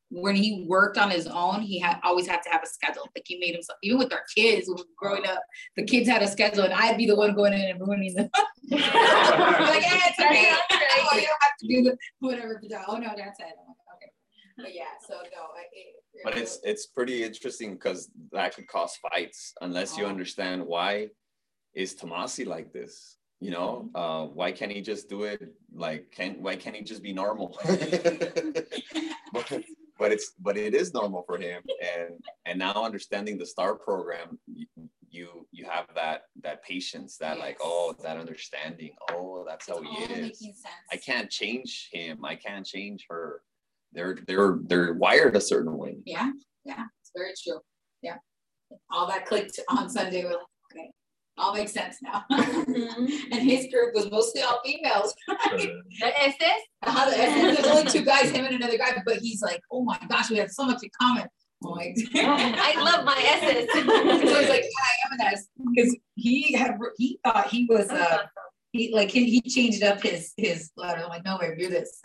when 0.10 0.36
he 0.36 0.66
worked 0.68 0.98
on 0.98 1.12
his 1.12 1.28
own, 1.28 1.62
he 1.62 1.80
had 1.80 2.00
always 2.04 2.28
had 2.28 2.42
to 2.44 2.50
have 2.50 2.64
a 2.64 2.68
schedule. 2.68 3.04
Like 3.16 3.26
he 3.26 3.38
made 3.40 3.54
himself, 3.54 3.78
even 3.84 4.00
with 4.00 4.12
our 4.12 4.24
kids 4.36 4.68
when 4.68 4.78
we 4.78 4.84
growing 4.98 5.26
up, 5.26 5.42
the 5.78 5.84
kids 5.84 6.10
had 6.10 6.24
a 6.24 6.28
schedule, 6.28 6.64
and 6.64 6.74
I'd 6.74 6.98
be 6.98 7.06
the 7.06 7.16
one 7.16 7.36
going 7.36 7.54
in 7.54 7.62
and 7.62 7.80
ruining 7.80 8.16
them. 8.16 8.30
like, 8.72 8.82
yeah, 8.82 10.00
it's 10.08 10.20
okay. 10.20 10.52
oh, 10.72 11.16
you 11.16 11.22
don't 11.22 11.42
have 11.42 11.58
to 11.60 11.68
do 11.68 11.84
the 11.84 11.98
whatever. 12.20 12.62
Oh 12.88 12.98
no, 12.98 13.14
that's 13.16 13.40
it. 13.40 13.46
Okay. 13.96 14.12
But 14.58 14.74
yeah, 14.74 14.86
so 15.08 15.14
no, 15.14 15.20
I, 15.56 15.64
it, 15.72 16.24
But 16.24 16.38
it's 16.38 16.60
it's 16.64 16.88
pretty 16.88 17.24
interesting 17.24 17.74
because 17.76 18.10
that 18.32 18.56
could 18.56 18.68
cause 18.68 18.98
fights 19.12 19.54
unless 19.62 19.98
you 19.98 20.06
Oh. 20.06 20.10
understand 20.10 20.66
why 20.66 21.10
is 21.74 21.96
Tomasi 21.96 22.46
like 22.48 22.74
this. 22.74 23.18
You 23.42 23.52
know, 23.52 23.90
uh, 23.96 24.26
why 24.26 24.52
can't 24.52 24.72
he 24.72 24.82
just 24.82 25.08
do 25.08 25.24
it 25.24 25.42
like 25.74 26.12
can 26.12 26.42
why 26.42 26.58
can't 26.58 26.76
he 26.76 26.82
just 26.82 27.02
be 27.02 27.14
normal? 27.14 27.58
but, 29.34 29.64
but 30.00 30.12
it's 30.12 30.32
but 30.40 30.58
it 30.58 30.74
is 30.74 30.94
normal 30.94 31.24
for 31.24 31.38
him 31.38 31.62
and 31.82 32.14
and 32.46 32.58
now 32.58 32.74
understanding 32.84 33.38
the 33.38 33.46
star 33.46 33.76
program 33.76 34.40
you 35.12 35.46
you, 35.52 35.66
have 35.66 35.88
that 35.96 36.22
that 36.42 36.64
patience 36.64 37.18
that 37.18 37.38
like 37.38 37.58
oh 37.62 37.94
that 38.02 38.18
understanding 38.18 38.92
oh 39.12 39.44
that's 39.48 39.68
how 39.68 39.82
he 39.82 39.90
is 40.06 40.40
sense. 40.40 40.58
I 40.92 40.98
can't 40.98 41.30
change 41.30 41.90
him 41.92 42.24
I 42.24 42.36
can't 42.36 42.66
change 42.66 43.06
her 43.10 43.42
they're 43.92 44.18
they're 44.28 44.60
they're 44.64 44.94
wired 44.94 45.36
a 45.36 45.42
certain 45.42 45.78
way 45.78 45.98
Yeah, 46.06 46.32
yeah, 46.66 46.86
it's 47.02 47.12
very 47.16 47.32
true. 47.44 47.62
Yeah. 48.02 48.18
All 48.92 49.08
that 49.08 49.26
clicked 49.26 49.60
on 49.70 49.90
Sunday. 49.90 50.24
We're 50.24 50.32
like, 50.32 50.40
all 51.40 51.54
makes 51.54 51.72
sense 51.72 51.98
now. 52.02 52.24
and 52.30 53.42
his 53.42 53.68
group 53.72 53.96
was 53.96 54.10
mostly 54.12 54.42
all 54.42 54.60
females. 54.64 55.14
The 56.00 56.22
SS? 56.22 56.62
Uh, 56.84 57.12
and 57.16 57.58
There's 57.58 57.68
only 57.68 57.92
two 57.92 58.04
guys, 58.04 58.30
him 58.32 58.46
and 58.46 58.56
another 58.56 58.78
guy, 58.78 59.02
but 59.06 59.18
he's 59.18 59.42
like, 59.42 59.62
oh 59.72 59.84
my 59.84 60.00
gosh, 60.10 60.30
we 60.30 60.38
have 60.38 60.52
so 60.52 60.66
much 60.66 60.84
in 60.84 60.90
common. 61.00 61.28
I'm 61.64 61.72
like, 61.72 61.98
I 62.16 62.82
love 62.82 63.04
my 63.04 63.18
SS. 63.18 63.68
so 63.74 64.40
he's 64.40 64.50
like, 64.50 64.64
yeah, 64.64 64.86
I 64.86 65.08
am 65.08 65.20
an 65.20 65.22
S 65.34 65.48
because 65.74 65.98
he 66.16 66.54
had 66.54 66.78
he 66.98 67.20
thought 67.26 67.50
he 67.50 67.66
was 67.70 67.90
uh 67.90 68.20
he 68.72 68.94
like 68.94 69.10
he, 69.10 69.26
he 69.30 69.42
changed 69.42 69.84
up 69.84 70.02
his 70.02 70.34
his 70.38 70.72
letter. 70.78 71.02
I'm 71.04 71.10
like, 71.10 71.26
no, 71.26 71.38
babe, 71.38 71.58
you're 71.58 71.70
this. 71.70 72.02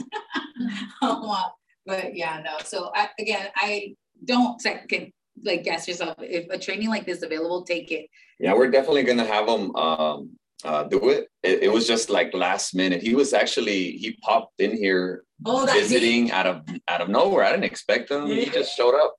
Oh, 1.02 1.50
but 1.86 2.16
yeah, 2.16 2.42
no. 2.44 2.58
So 2.64 2.90
I 2.94 3.10
again, 3.18 3.48
I 3.54 3.94
don't 4.24 4.60
second 4.60 5.12
like 5.42 5.64
guess 5.64 5.88
yourself. 5.88 6.16
If 6.18 6.48
a 6.50 6.58
training 6.58 6.88
like 6.88 7.06
this 7.06 7.18
is 7.18 7.22
available, 7.22 7.62
take 7.62 7.90
it. 7.90 8.08
Yeah, 8.38 8.54
we're 8.54 8.70
definitely 8.70 9.04
gonna 9.04 9.24
have 9.26 9.48
him 9.48 9.74
um, 9.76 10.30
uh, 10.64 10.84
do 10.84 11.10
it. 11.10 11.28
it. 11.42 11.64
It 11.64 11.72
was 11.72 11.86
just 11.86 12.10
like 12.10 12.34
last 12.34 12.74
minute. 12.74 13.02
He 13.02 13.14
was 13.14 13.32
actually 13.32 13.92
he 13.92 14.12
popped 14.22 14.60
in 14.60 14.76
here 14.76 15.24
Oh, 15.46 15.66
visiting 15.66 16.30
out 16.30 16.46
of 16.46 16.62
out 16.88 17.00
of 17.00 17.08
nowhere. 17.08 17.44
I 17.44 17.50
didn't 17.50 17.64
expect 17.64 18.10
him. 18.10 18.26
He 18.26 18.46
just 18.46 18.74
showed 18.76 18.94
up. 18.94 19.14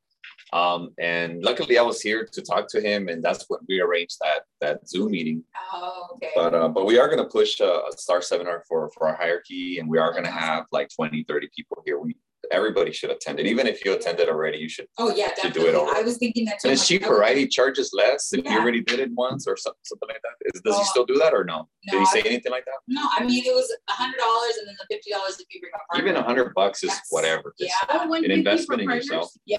Um, 0.53 0.91
and 0.99 1.43
luckily 1.43 1.77
I 1.77 1.81
was 1.81 2.01
here 2.01 2.25
to 2.31 2.41
talk 2.41 2.67
to 2.69 2.79
him, 2.79 3.09
and 3.09 3.21
that's 3.21 3.45
when 3.49 3.59
we 3.67 3.81
arranged 3.81 4.17
that 4.21 4.41
that 4.61 4.87
Zoom 4.87 5.11
meeting. 5.11 5.43
Oh, 5.73 6.07
okay. 6.13 6.31
But 6.35 6.53
uh, 6.53 6.69
but 6.69 6.85
we 6.85 6.97
are 6.97 7.09
gonna 7.09 7.27
push 7.27 7.59
a, 7.59 7.81
a 7.87 7.91
star 7.97 8.21
seminar 8.21 8.63
for 8.67 8.89
for 8.91 9.07
our 9.09 9.15
hierarchy, 9.15 9.79
and 9.79 9.89
we 9.89 9.97
are 9.97 10.13
gonna 10.13 10.31
have 10.31 10.65
like 10.71 10.89
20, 10.95 11.25
30 11.27 11.49
people 11.55 11.83
here. 11.85 11.99
We 11.99 12.15
everybody 12.51 12.91
should 12.91 13.09
attend 13.11 13.39
it. 13.39 13.45
Even 13.45 13.67
if 13.67 13.83
you 13.85 13.93
attended 13.93 14.29
already, 14.29 14.57
you 14.57 14.69
should. 14.69 14.87
oh 14.97 15.13
yeah, 15.15 15.29
to 15.41 15.49
do 15.49 15.67
it 15.67 15.71
definitely. 15.71 15.93
I 15.95 16.01
was 16.03 16.17
thinking 16.17 16.45
that 16.45 16.59
too. 16.59 16.67
And 16.69 16.73
it's 16.73 16.87
cheaper, 16.87 17.15
right? 17.17 17.35
He 17.37 17.47
charges 17.47 17.91
less 17.93 18.31
if 18.33 18.45
you 18.45 18.57
already 18.59 18.81
did 18.81 18.99
it 18.99 19.09
once 19.13 19.47
or 19.47 19.55
something, 19.57 19.79
something 19.83 20.09
like 20.09 20.21
that. 20.23 20.51
Is, 20.53 20.61
does 20.61 20.75
he 20.75 20.81
Oh. 20.81 20.85
still 20.85 21.05
do 21.05 21.15
that 21.19 21.33
or 21.33 21.43
no? 21.43 21.67
Did 21.89 21.99
he 21.99 22.05
say 22.07 22.19
I- 22.23 22.27
anything 22.27 22.51
like 22.51 22.65
that? 22.65 22.79
No, 22.87 23.01
I 23.17 23.23
mean 23.23 23.43
it 23.45 23.53
was 23.53 23.69
a 23.89 23.91
hundred 23.91 24.17
dollars 24.17 24.57
and 24.59 24.67
then 24.67 24.75
the 24.79 24.95
fifty 24.95 25.11
dollars 25.11 25.39
if 25.39 25.45
you 25.53 25.59
bring 25.61 25.71
a 25.73 25.93
partner. 25.93 26.09
Even 26.11 26.21
a 26.21 26.25
hundred 26.25 26.53
bucks 26.53 26.83
is 26.83 26.89
Yes. 26.89 27.01
whatever. 27.09 27.53
It's 27.57 27.73
Yeah. 27.89 28.03
An 28.25 28.31
investment 28.31 28.81
in 28.81 28.89
yourself. 28.89 29.31
Yeah, 29.45 29.57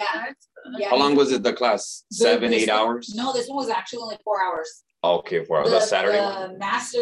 yeah. 0.79 0.89
How 0.91 0.97
long 0.97 1.15
was 1.15 1.33
it, 1.33 1.43
the 1.43 1.53
class? 1.53 2.05
The- 2.11 2.17
Seven, 2.17 2.51
this 2.51 2.65
eight 2.65 2.71
hours? 2.71 3.13
No, 3.15 3.33
this 3.33 3.47
one 3.49 3.57
was 3.57 3.69
actually 3.69 4.01
only 4.03 4.19
four 4.25 4.43
hours. 4.43 4.83
Okay, 5.05 5.45
for 5.45 5.69
the 5.69 5.81
Saturday 5.81 6.21
one? 6.21 6.59
Master 6.59 6.99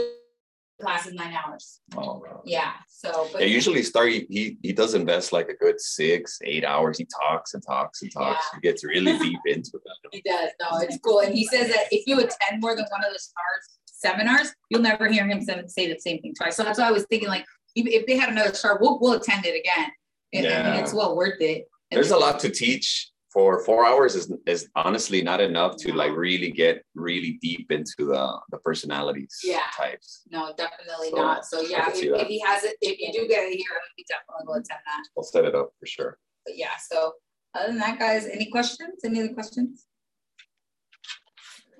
class 0.84 1.06
is 1.06 1.14
nine 1.14 1.34
hours. 1.34 1.80
Oh, 1.96 2.22
wow. 2.24 2.42
Yeah, 2.44 2.72
so. 2.88 3.28
but 3.32 3.40
Yeah, 3.40 3.46
usually 3.46 3.82
Star, 3.82 4.06
he, 4.06 4.26
he 4.28 4.58
he 4.62 4.72
does 4.72 4.94
invest 4.94 5.32
like 5.32 5.48
a 5.48 5.54
good 5.54 5.80
six, 5.80 6.38
eight 6.44 6.64
hours. 6.64 6.98
He 6.98 7.06
talks 7.22 7.54
and 7.54 7.62
talks 7.64 8.02
and 8.02 8.12
talks. 8.12 8.44
He 8.54 8.60
gets 8.60 8.84
really 8.84 9.18
deep 9.18 9.40
into 9.46 9.72
it. 9.74 9.82
He 10.12 10.22
does. 10.24 10.50
No, 10.60 10.78
it's 10.78 10.98
cool. 10.98 11.20
And 11.20 11.34
he 11.34 11.44
says 11.46 11.68
that 11.68 11.86
if 11.90 12.06
you 12.06 12.18
attend 12.18 12.60
more 12.60 12.76
than 12.76 12.86
one 12.90 13.04
of 13.04 13.12
the 13.12 13.18
stars 13.18 13.78
seminars, 13.86 14.52
you'll 14.68 14.82
never 14.82 15.08
hear 15.08 15.26
him 15.26 15.40
say 15.42 15.92
the 15.92 15.98
same 15.98 16.20
thing 16.20 16.34
twice. 16.38 16.56
So 16.56 16.62
that's 16.62 16.78
why 16.78 16.88
I 16.88 16.92
was 16.92 17.04
thinking 17.06 17.28
like, 17.28 17.44
if, 17.74 18.06
they 18.06 18.16
had 18.16 18.28
another 18.28 18.54
star, 18.54 18.78
we'll, 18.80 19.00
we'll 19.00 19.14
attend 19.14 19.46
it 19.46 19.58
again. 19.58 19.90
Yeah. 20.32 20.76
it's 20.76 20.92
well 20.92 21.16
worth 21.16 21.40
it. 21.40 21.68
There's 21.90 22.10
a 22.10 22.16
lot 22.16 22.38
to 22.40 22.50
teach. 22.50 23.10
For 23.34 23.64
four 23.64 23.84
hours 23.84 24.14
is 24.14 24.32
is 24.46 24.68
honestly 24.76 25.20
not 25.20 25.40
enough 25.40 25.76
to 25.78 25.92
like 25.92 26.12
really 26.16 26.52
get 26.52 26.84
really 26.94 27.32
deep 27.42 27.72
into 27.72 28.00
the 28.10 28.22
the 28.52 28.58
personalities 28.58 29.34
Yeah. 29.42 29.66
types. 29.76 30.22
No, 30.30 30.54
definitely 30.56 31.10
So, 31.10 31.16
not. 31.16 31.44
So 31.44 31.60
yeah, 31.62 31.90
if, 31.90 31.96
if 32.00 32.28
he 32.28 32.38
has 32.46 32.62
it, 32.62 32.76
if 32.80 32.96
you 33.00 33.10
do 33.12 33.26
get 33.26 33.42
it 33.50 33.56
here, 33.56 33.76
we 33.98 34.04
definitely 34.08 34.44
will 34.46 34.54
attend 34.54 34.80
that. 34.86 35.02
We'll 35.16 35.24
set 35.24 35.44
it 35.44 35.54
up 35.56 35.70
for 35.80 35.86
sure. 35.86 36.16
But 36.46 36.56
yeah, 36.56 36.76
so 36.90 37.14
other 37.56 37.68
than 37.68 37.78
that, 37.78 37.98
guys, 37.98 38.26
any 38.26 38.46
questions? 38.52 39.00
Any 39.04 39.18
other 39.20 39.34
questions? 39.34 39.84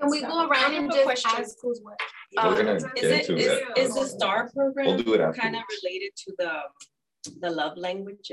Can 0.01 0.11
we 0.11 0.23
go 0.23 0.49
around 0.49 0.75
and 0.75 0.75
I 0.75 0.75
have 0.75 0.91
a 0.91 0.93
just 0.93 1.05
question. 1.05 1.31
ask 1.37 1.57
who's 1.63 1.81
what? 1.85 1.95
We're 2.37 2.43
Um, 2.49 2.55
gonna 2.57 2.75
Is 2.75 2.85
get 2.97 3.05
it, 3.05 3.31
into 3.31 3.37
is, 3.41 3.47
that. 3.47 3.79
is 3.79 3.95
the 3.95 4.07
STAR 4.07 4.51
We'll 4.57 4.73
program 5.05 5.33
kind 5.35 5.55
of 5.55 5.63
related 5.83 6.11
to 6.25 6.35
the, 6.41 6.53
the 7.43 7.51
love 7.51 7.77
languages? 7.79 8.31